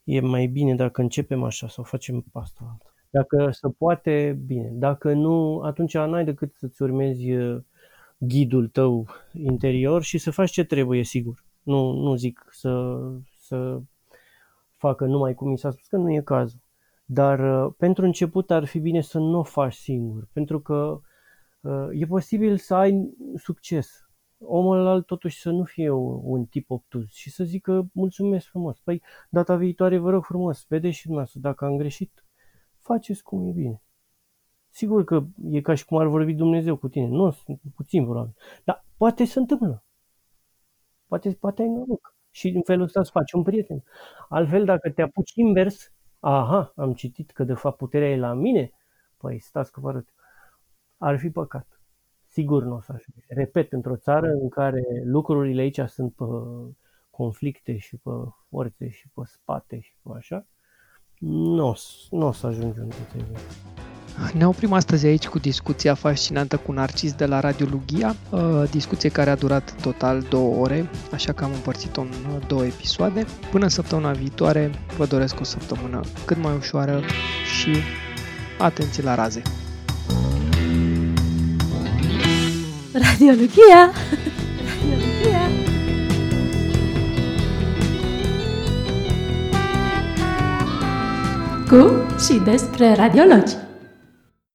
[0.04, 2.94] e mai bine dacă începem așa sau facem pasta altă.
[3.10, 4.70] Dacă se poate, bine.
[4.74, 7.62] Dacă nu, atunci n-ai decât să-ți urmezi uh,
[8.18, 11.45] ghidul tău interior și să faci ce trebuie, sigur.
[11.66, 13.00] Nu, nu zic să,
[13.38, 13.82] să
[14.78, 16.60] facă numai cum mi s-a spus, că nu e cazul.
[17.06, 21.00] Dar uh, pentru început ar fi bine să nu o faci singur, pentru că
[21.62, 24.06] uh, e posibil să ai succes
[24.38, 25.90] omul alt totuși să nu fie
[26.22, 28.80] un tip obtuz și să zică mulțumesc frumos.
[28.80, 32.26] Păi data viitoare vă rog frumos, vedeți și dumneavoastră dacă am greșit,
[32.78, 33.82] faceți cum e bine.
[34.70, 37.08] Sigur că e ca și cum ar vorbi Dumnezeu cu tine.
[37.08, 37.36] Nu,
[37.76, 38.36] puțin probabil.
[38.64, 39.85] Dar poate se întâmplă.
[41.08, 42.16] Poate, poate ai noroc.
[42.32, 43.84] Și în felul ăsta îți faci un prieten.
[44.30, 48.72] Altfel, dacă te apuci invers, aha, am citit că de fapt puterea e la mine,
[49.18, 50.14] păi stați că vă arăt.
[50.98, 51.76] Ar fi păcat
[52.36, 53.26] sigur nu o să ajunge.
[53.28, 56.26] Repet, într-o țară în care lucrurile aici sunt pe
[57.10, 58.10] conflicte și pe
[58.50, 60.46] forțe și pe spate și pe așa,
[61.20, 61.76] nu,
[62.10, 63.38] nu o să ajungi unde trebuie.
[64.34, 68.42] Ne oprim astăzi aici cu discuția fascinantă cu Narcis de la Radio Lugia, uh,
[68.72, 72.10] discuție care a durat total două ore, așa că am împărțit-o în
[72.48, 73.26] două episoade.
[73.52, 77.02] Până săptămâna viitoare vă doresc o săptămână cât mai ușoară
[77.60, 77.76] și
[78.58, 79.42] atenție la raze!
[82.94, 83.92] Radiologia!
[84.64, 85.50] Radiologia!
[91.70, 93.65] Cu și despre radiologi.